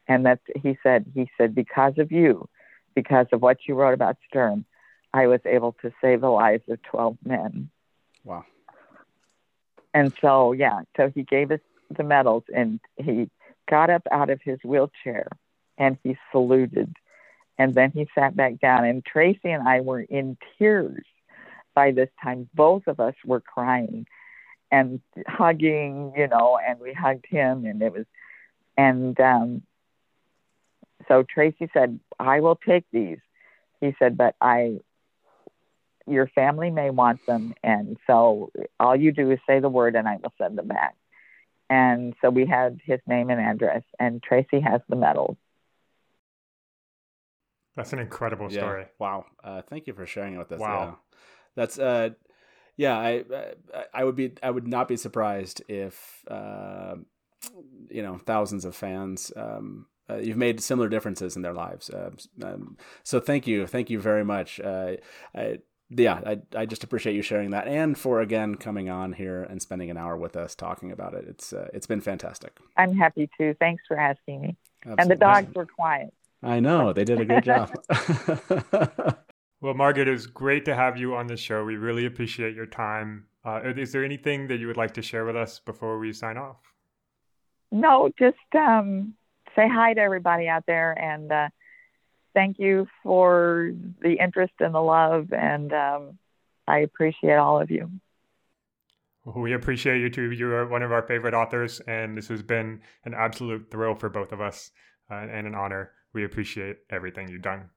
[0.07, 2.47] And that he said, he said, because of you,
[2.93, 4.65] because of what you wrote about Sturm,
[5.13, 7.69] I was able to save the lives of 12 men.
[8.23, 8.45] Wow.
[9.93, 11.61] And so, yeah, so he gave us
[11.95, 13.29] the medals and he
[13.69, 15.27] got up out of his wheelchair
[15.77, 16.93] and he saluted.
[17.57, 18.83] And then he sat back down.
[18.83, 21.05] And Tracy and I were in tears
[21.73, 22.49] by this time.
[22.53, 24.05] Both of us were crying
[24.71, 27.65] and hugging, you know, and we hugged him.
[27.65, 28.05] And it was,
[28.77, 29.61] and um,
[31.07, 33.19] so Tracy said, I will take these.
[33.81, 34.79] He said, but I,
[36.07, 37.53] your family may want them.
[37.63, 40.95] And so all you do is say the word and I will send them back.
[41.69, 45.35] And so we had his name and address, and Tracy has the medals.
[47.75, 48.81] That's an incredible story.
[48.83, 48.87] Yeah.
[48.99, 49.25] Wow.
[49.43, 50.59] Uh, thank you for sharing it with us.
[50.59, 50.83] Wow.
[50.83, 51.19] Yeah.
[51.55, 52.09] That's uh,
[52.77, 52.95] yeah.
[52.97, 53.23] I
[53.93, 56.95] I would be I would not be surprised if uh,
[57.89, 59.31] you know thousands of fans.
[59.35, 61.89] Um, uh, you've made similar differences in their lives.
[61.89, 62.11] Uh,
[62.43, 64.59] um, so thank you, thank you very much.
[64.59, 64.93] Uh,
[65.35, 65.59] I,
[65.89, 69.61] yeah, I I just appreciate you sharing that, and for again coming on here and
[69.61, 71.25] spending an hour with us talking about it.
[71.27, 72.57] It's uh, it's been fantastic.
[72.75, 73.53] I'm happy to.
[73.55, 74.57] Thanks for asking me.
[74.81, 75.01] Absolutely.
[75.01, 76.13] And the dogs were quiet.
[76.41, 77.71] I know they did a good job.
[79.61, 81.63] well, Margaret, it was great to have you on the show.
[81.63, 83.25] We really appreciate your time.
[83.43, 86.37] Uh, is there anything that you would like to share with us before we sign
[86.37, 86.57] off?
[87.71, 89.15] No, just um,
[89.55, 91.31] say hi to everybody out there and.
[91.31, 91.49] Uh,
[92.35, 93.71] thank you for
[94.01, 96.19] the interest and the love, and um,
[96.67, 97.89] I appreciate all of you.
[99.25, 100.29] We appreciate you too.
[100.31, 104.09] You are one of our favorite authors, and this has been an absolute thrill for
[104.09, 104.69] both of us
[105.09, 105.93] uh, and an honor.
[106.13, 107.69] We appreciate everything you've done.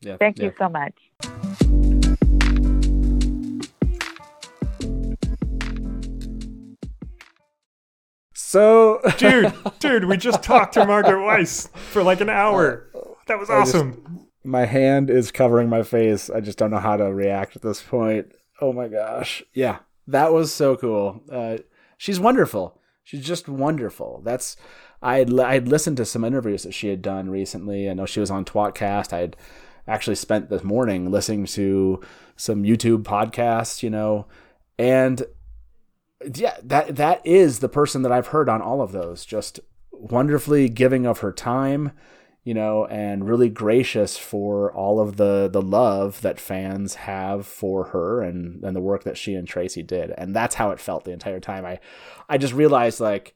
[0.00, 0.46] Yeah, Thank yeah.
[0.46, 1.91] you so much.
[8.52, 12.86] So, dude, dude, we just talked to Margaret Weis for like an hour.
[13.26, 13.92] That was awesome.
[13.92, 16.28] Just, my hand is covering my face.
[16.28, 18.30] I just don't know how to react at this point.
[18.60, 19.42] Oh my gosh.
[19.54, 21.22] Yeah, that was so cool.
[21.32, 21.58] Uh,
[21.96, 22.78] she's wonderful.
[23.04, 24.20] She's just wonderful.
[24.22, 24.58] That's
[25.00, 27.88] I had I'd listened to some interviews that she had done recently.
[27.88, 29.14] I know she was on Twatcast.
[29.14, 29.36] I had
[29.88, 32.02] actually spent this morning listening to
[32.36, 34.26] some YouTube podcasts, you know,
[34.78, 35.22] and
[36.34, 39.24] yeah, that that is the person that I've heard on all of those.
[39.24, 41.92] Just wonderfully giving of her time
[42.44, 47.84] you know, and really gracious for all of the the love that fans have for
[47.86, 50.12] her and and the work that she and Tracy did.
[50.18, 51.64] And that's how it felt the entire time.
[51.64, 51.78] I
[52.28, 53.34] I just realized like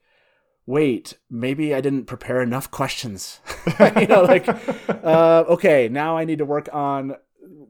[0.68, 3.38] wait, maybe I didn't prepare enough questions.
[4.00, 4.48] you know, like
[4.88, 7.14] uh, okay, now I need to work on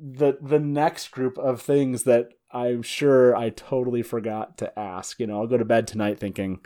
[0.00, 5.18] the the next group of things that I'm sure I totally forgot to ask.
[5.20, 6.60] You know, I'll go to bed tonight thinking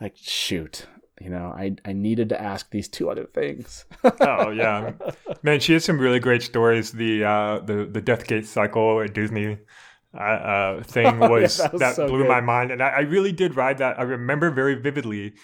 [0.00, 0.86] like shoot,
[1.20, 3.84] you know, I I needed to ask these two other things.
[4.20, 4.92] oh yeah,
[5.42, 6.92] man, she has some really great stories.
[6.92, 9.58] The uh, the the Deathgate cycle at Disney
[10.12, 12.28] uh, uh, thing was, yeah, that, was that so blew good.
[12.28, 13.98] my mind, and I, I really did ride that.
[13.98, 15.34] I remember very vividly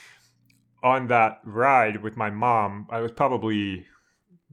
[0.82, 2.88] on that ride with my mom.
[2.90, 3.86] I was probably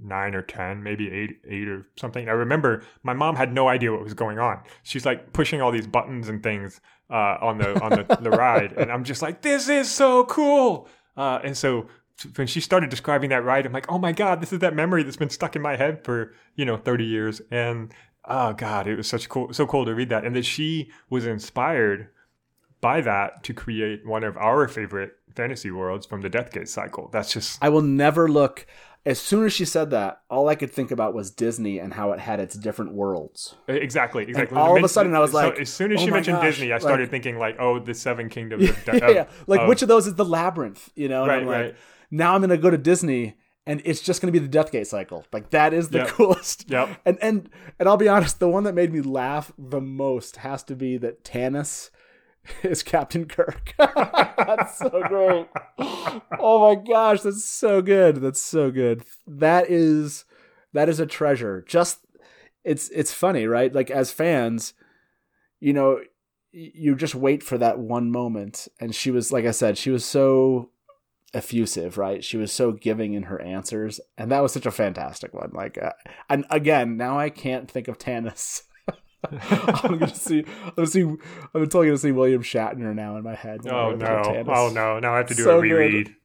[0.01, 2.27] nine or ten, maybe eight, eight or something.
[2.29, 4.61] I remember my mom had no idea what was going on.
[4.83, 8.73] She's like pushing all these buttons and things uh, on the on the, the ride,
[8.73, 11.87] and I'm just like, "This is so cool!" Uh, and so
[12.35, 15.03] when she started describing that ride, I'm like, oh my God, this is that memory
[15.03, 17.41] that's been stuck in my head for, you know, 30 years.
[17.51, 17.93] And
[18.25, 20.25] oh God, it was such cool, so cool to read that.
[20.25, 22.09] And that she was inspired
[22.81, 27.09] by that to create one of our favorite fantasy worlds from the Deathgate cycle.
[27.11, 27.63] That's just.
[27.63, 28.65] I will never look
[29.07, 32.11] as soon as she said that, all I could think about was Disney and how
[32.11, 33.55] it had its different worlds.
[33.69, 34.57] Exactly, exactly.
[34.57, 36.35] And all of a sudden, I was like, so as soon as oh she mentioned
[36.39, 38.69] gosh, Disney, I started like, thinking like, oh, the Seven Kingdoms.
[38.87, 39.25] Yeah, of, of, yeah.
[39.47, 40.91] like of, which of those is the labyrinth?
[40.95, 41.75] You know, and right, I'm like, right.
[42.11, 43.35] now I'm gonna go to Disney.
[43.65, 45.25] And it's just going to be the Deathgate cycle.
[45.33, 46.07] Like that is the yep.
[46.07, 46.69] coolest.
[46.69, 47.01] Yep.
[47.05, 50.63] And and and I'll be honest, the one that made me laugh the most has
[50.63, 51.89] to be that Tanis
[52.63, 53.73] is Captain Kirk.
[53.77, 55.47] that's so great.
[56.39, 58.17] Oh my gosh, that's so good.
[58.17, 59.03] That's so good.
[59.25, 60.25] That is
[60.73, 61.63] that is a treasure.
[61.67, 61.99] Just
[62.63, 63.73] it's it's funny, right?
[63.73, 64.73] Like as fans,
[65.59, 66.01] you know,
[66.51, 70.05] you just wait for that one moment and she was like I said, she was
[70.05, 70.69] so
[71.33, 72.23] effusive, right?
[72.23, 75.51] She was so giving in her answers, and that was such a fantastic one.
[75.53, 75.91] Like, uh,
[76.29, 78.63] and again, now I can't think of Tanis.
[79.31, 80.45] I'm gonna see.
[80.63, 81.01] I'm gonna see.
[81.01, 81.19] I'm
[81.53, 83.67] totally gonna see William Shatner now in my head.
[83.67, 84.45] Oh no!
[84.47, 84.99] Oh no!
[84.99, 86.15] Now I have to do so a reread.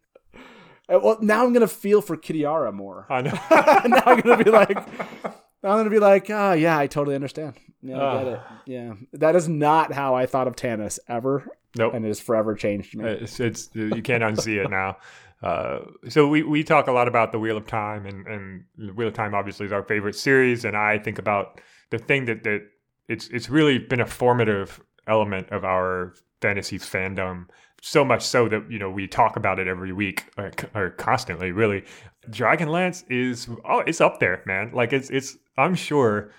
[0.88, 3.06] Uh, well, now I'm gonna feel for Kitiara more.
[3.08, 3.30] I know.
[3.50, 5.32] now I'm gonna be like, I'm
[5.62, 7.54] gonna be like, oh yeah, I totally understand.
[7.82, 8.40] Yeah, I get it.
[8.66, 11.46] Yeah, that is not how I thought of Tanis ever.
[11.76, 11.94] Nope.
[11.94, 13.08] And it has forever changed me.
[13.08, 14.98] It's, it's you can't unsee it now.
[15.42, 19.08] Uh, so we, we talk a lot about the Wheel of Time, and, and Wheel
[19.08, 20.64] of Time obviously is our favorite series.
[20.64, 21.60] And I think about
[21.90, 22.62] the thing that, that
[23.08, 27.46] it's it's really been a formative element of our fantasy fandom.
[27.80, 31.50] So much so that you know we talk about it every week or, or constantly.
[31.52, 31.84] Really,
[32.30, 34.70] Dragonlance is oh it's up there, man.
[34.72, 36.30] Like it's it's I'm sure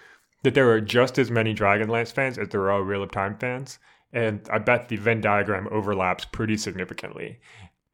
[0.43, 3.79] that there are just as many Dragonlance fans as there are Wheel of Time fans
[4.13, 7.39] and I bet the Venn diagram overlaps pretty significantly.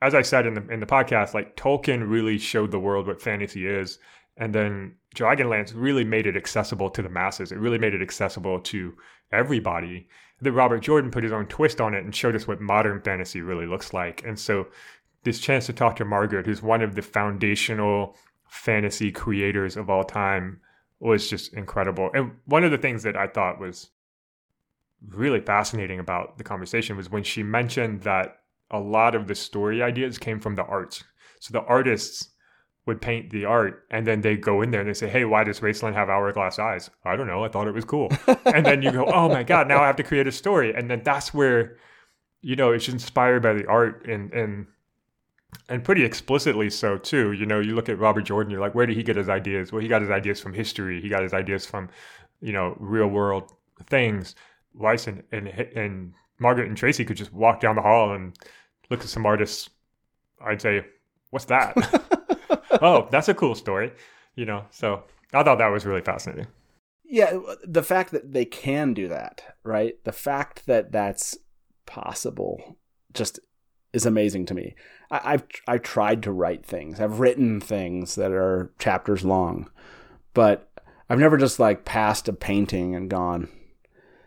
[0.01, 3.21] As I said in the in the podcast, like Tolkien really showed the world what
[3.21, 3.99] fantasy is,
[4.39, 7.51] and then Dragonlance really made it accessible to the masses.
[7.51, 8.95] It really made it accessible to
[9.31, 10.07] everybody.
[10.39, 13.41] Then Robert Jordan put his own twist on it and showed us what modern fantasy
[13.41, 14.23] really looks like.
[14.25, 14.67] And so,
[15.23, 18.15] this chance to talk to Margaret, who's one of the foundational
[18.47, 20.61] fantasy creators of all time,
[21.01, 22.09] was just incredible.
[22.13, 23.89] And one of the things that I thought was
[25.05, 28.37] really fascinating about the conversation was when she mentioned that
[28.71, 31.03] a lot of the story ideas came from the arts.
[31.41, 32.29] So the artists
[32.85, 35.43] would paint the art and then they go in there and they say, Hey, why
[35.43, 36.89] does Raistlin have hourglass eyes?
[37.05, 37.43] I don't know.
[37.43, 38.11] I thought it was cool.
[38.45, 40.73] and then you go, Oh my God, now I have to create a story.
[40.73, 41.77] And then that's where,
[42.41, 44.67] you know, it's inspired by the art and, and,
[45.67, 47.31] and pretty explicitly so too.
[47.33, 49.71] You know, you look at Robert Jordan, you're like, where did he get his ideas?
[49.71, 51.01] Well, he got his ideas from history.
[51.01, 51.89] He got his ideas from,
[52.41, 53.51] you know, real world
[53.87, 54.35] things.
[54.75, 58.35] Weis and, and and Margaret and Tracy could just walk down the hall and
[58.89, 59.69] look at some artists.
[60.43, 60.85] I'd say,
[61.31, 61.75] "What's that?"
[62.81, 63.91] oh, that's a cool story,
[64.35, 64.65] you know.
[64.71, 65.03] So
[65.33, 66.47] I thought that was really fascinating.
[67.05, 69.95] Yeah, the fact that they can do that, right?
[70.03, 71.37] The fact that that's
[71.85, 72.77] possible,
[73.13, 73.39] just
[73.93, 74.75] is amazing to me.
[75.09, 76.99] I, have I've tried to write things.
[76.99, 79.69] I've written things that are chapters long,
[80.35, 80.71] but
[81.09, 83.49] I've never just like passed a painting and gone,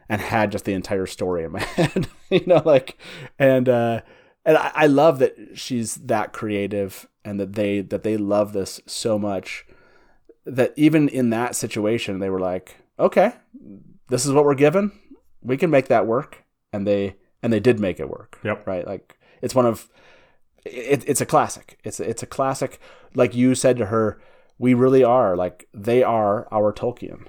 [0.08, 2.98] and had just the entire story in my head, you know, like,
[3.38, 4.00] and, uh,
[4.44, 8.80] and I, I love that she's that creative and that they, that they love this
[8.86, 9.66] so much
[10.44, 13.32] that even in that situation, they were like, okay,
[14.08, 14.92] this is what we're given.
[15.40, 16.44] We can make that work.
[16.72, 18.38] And they, and they did make it work.
[18.42, 18.66] Yep.
[18.66, 18.86] Right.
[18.86, 19.88] Like it's one of,
[20.64, 21.78] it, it's a classic.
[21.84, 22.80] It's, it's a classic.
[23.14, 24.20] Like you said to her,
[24.58, 27.26] we really are like, they are our Tolkien,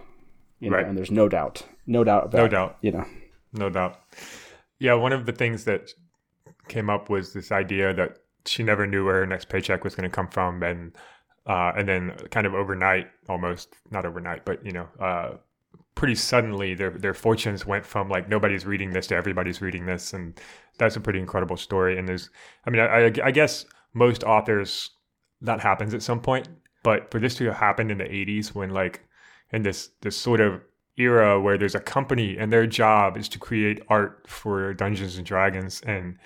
[0.60, 0.86] you know, right.
[0.86, 2.78] and there's no doubt no doubt about No doubt.
[2.82, 3.06] You know.
[3.54, 4.00] No doubt.
[4.80, 5.92] Yeah, one of the things that
[6.68, 10.10] came up was this idea that she never knew where her next paycheck was going
[10.10, 10.94] to come from and
[11.46, 15.32] uh, and then kind of overnight almost not overnight but you know uh,
[15.96, 20.14] pretty suddenly their their fortunes went from like nobody's reading this to everybody's reading this
[20.14, 20.40] and
[20.78, 22.30] that's a pretty incredible story and there's
[22.66, 24.92] i mean i, I guess most authors
[25.42, 26.48] that happens at some point
[26.84, 29.06] but for this to have happened in the 80s when like
[29.52, 30.62] in this this sort of
[30.98, 35.26] era where there's a company and their job is to create art for Dungeons and
[35.26, 36.18] Dragons and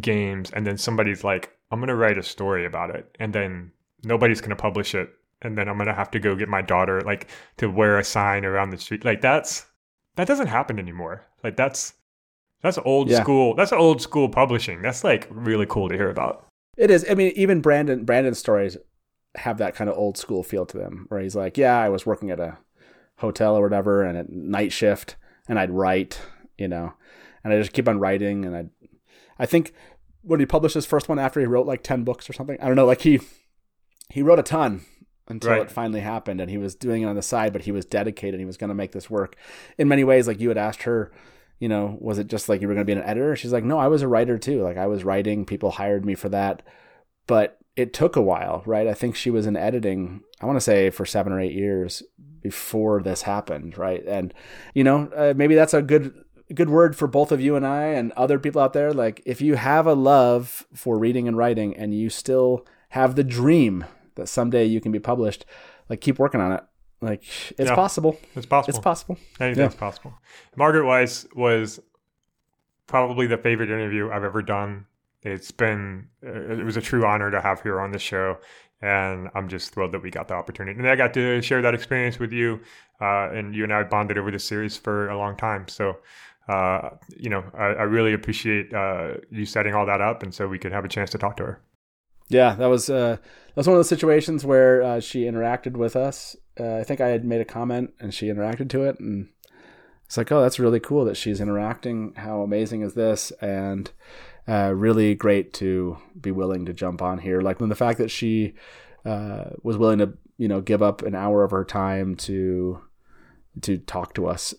[0.00, 3.72] games, and then somebody's like, I'm gonna write a story about it, and then
[4.04, 5.10] nobody's gonna publish it,
[5.42, 8.44] and then I'm gonna have to go get my daughter like to wear a sign
[8.44, 9.04] around the street.
[9.04, 9.66] Like that's
[10.16, 11.26] that doesn't happen anymore.
[11.42, 11.94] Like that's
[12.62, 13.22] that's old yeah.
[13.22, 13.54] school.
[13.54, 14.82] That's old school publishing.
[14.82, 16.46] That's like really cool to hear about.
[16.76, 17.06] It is.
[17.10, 18.76] I mean, even Brandon Brandon's stories
[19.36, 22.04] have that kind of old school feel to them, where he's like, "Yeah, I was
[22.04, 22.58] working at a
[23.20, 25.16] hotel or whatever and at night shift
[25.48, 26.20] and I'd write,
[26.58, 26.94] you know,
[27.44, 28.64] and I just keep on writing and I
[29.40, 29.72] I think
[30.22, 32.66] when he published his first one after he wrote like 10 books or something, I
[32.66, 33.20] don't know, like he
[34.10, 34.82] he wrote a ton
[35.28, 35.62] until right.
[35.62, 38.40] it finally happened and he was doing it on the side but he was dedicated
[38.40, 39.36] he was going to make this work.
[39.78, 41.10] In many ways like you had asked her
[41.58, 43.34] you know was it just like you were going to be an editor?
[43.34, 44.62] She's like no i was a writer too.
[44.62, 45.46] Like i was writing.
[45.46, 46.62] People hired me for that.
[47.26, 48.86] But it took a while right?
[48.86, 52.02] I think she was in editing i want to say for seven or eight years
[52.42, 54.04] before this happened, right?
[54.06, 54.32] And
[54.74, 56.14] you know, uh, maybe that's a good
[56.54, 58.92] good word for both of you and I and other people out there.
[58.92, 63.24] Like, if you have a love for reading and writing, and you still have the
[63.24, 63.84] dream
[64.16, 65.44] that someday you can be published,
[65.88, 66.62] like keep working on it.
[67.00, 67.22] Like,
[67.58, 68.18] it's yeah, possible.
[68.36, 68.70] It's possible.
[68.70, 69.18] It's possible.
[69.40, 69.80] Anything's yeah.
[69.80, 70.14] possible.
[70.56, 71.80] Margaret Weis was
[72.86, 74.86] probably the favorite interview I've ever done
[75.22, 78.38] it's been it was a true honor to have her on the show
[78.80, 81.74] and i'm just thrilled that we got the opportunity and i got to share that
[81.74, 82.60] experience with you
[83.00, 85.96] uh, and you and i bonded over the series for a long time so
[86.50, 90.48] uh, you know I, I really appreciate uh, you setting all that up and so
[90.48, 91.62] we could have a chance to talk to her
[92.28, 95.96] yeah that was uh, that was one of those situations where uh, she interacted with
[95.96, 99.28] us i think i had made a comment and she interacted to it and
[100.04, 103.92] it's like oh that's really cool that she's interacting how amazing is this and
[104.50, 107.40] uh, really great to be willing to jump on here.
[107.40, 108.54] Like when the fact that she
[109.04, 112.80] uh, was willing to, you know, give up an hour of her time to
[113.62, 114.54] to talk to us.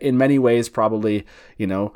[0.00, 1.26] In many ways, probably,
[1.56, 1.92] you know,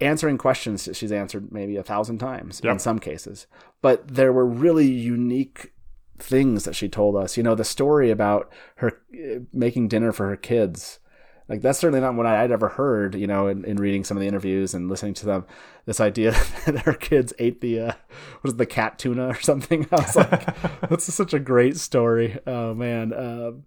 [0.00, 2.72] answering questions she's answered maybe a thousand times yep.
[2.72, 3.46] in some cases.
[3.80, 5.72] But there were really unique
[6.18, 7.36] things that she told us.
[7.36, 11.00] You know, the story about her uh, making dinner for her kids
[11.48, 14.22] like that's certainly not what I'd ever heard, you know, in, in reading some of
[14.22, 15.44] the interviews and listening to them.
[15.84, 16.30] This idea
[16.66, 17.92] that her kids ate the uh,
[18.40, 19.86] what is it, the cat tuna or something.
[19.92, 22.38] I was like, that's such a great story.
[22.46, 23.64] Oh man, um,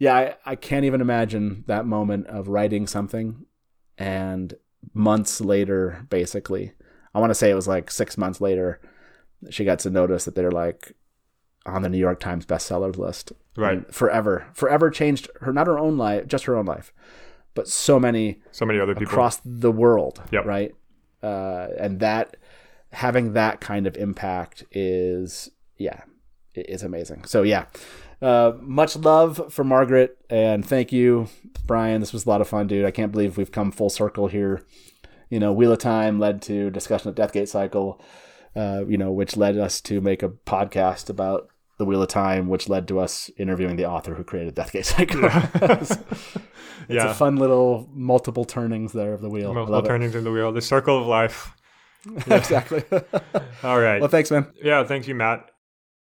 [0.00, 3.44] yeah, I, I can't even imagine that moment of writing something
[3.98, 4.54] and
[4.94, 6.72] months later, basically,
[7.14, 8.80] I want to say it was like six months later,
[9.50, 10.94] she got to notice that they're like
[11.66, 13.32] on the New York Times bestsellers list.
[13.56, 13.92] Right.
[13.92, 14.46] forever.
[14.54, 16.94] Forever changed her not her own life, just her own life.
[17.54, 20.22] But so many so many other people across the world.
[20.30, 20.46] Yep.
[20.46, 20.74] Right.
[21.22, 22.38] Uh, and that
[22.92, 26.04] having that kind of impact is yeah,
[26.54, 27.24] is amazing.
[27.24, 27.66] So yeah.
[28.20, 31.28] Uh, much love for Margaret and thank you,
[31.66, 32.00] Brian.
[32.00, 32.84] This was a lot of fun, dude.
[32.84, 34.62] I can't believe we've come full circle here.
[35.30, 38.00] You know, Wheel of Time led to discussion of Deathgate Cycle
[38.56, 41.48] uh, you know, which led us to make a podcast about
[41.78, 45.20] the Wheel of Time, which led to us interviewing the author who created Deathgate Cycle.
[45.78, 45.98] it's,
[46.88, 47.10] yeah.
[47.10, 49.54] a fun little multiple turnings there of the wheel.
[49.54, 51.54] Multiple turnings in the wheel, the circle of life.
[52.26, 52.36] Yeah.
[52.36, 52.82] exactly.
[53.62, 54.00] All right.
[54.00, 54.50] Well, thanks, man.
[54.62, 55.50] Yeah, thanks you, Matt.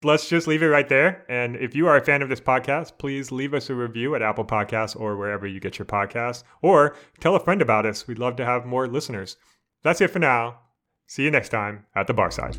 [0.02, 1.26] Let's just leave it right there.
[1.28, 4.22] And if you are a fan of this podcast, please leave us a review at
[4.22, 8.08] Apple Podcasts or wherever you get your podcasts, or tell a friend about us.
[8.08, 9.36] We'd love to have more listeners.
[9.82, 10.60] That's it for now.
[11.06, 12.58] See you next time at the bar side.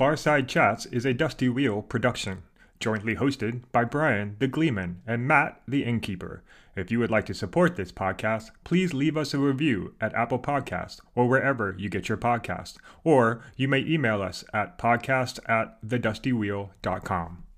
[0.00, 2.44] Barside Chats is a Dusty Wheel production
[2.78, 6.42] jointly hosted by Brian the Gleeman and Matt the Innkeeper.
[6.74, 10.38] If you would like to support this podcast, please leave us a review at Apple
[10.38, 15.86] Podcast or wherever you get your podcast, or you may email us at podcast at
[15.86, 17.49] thedustywheel.com.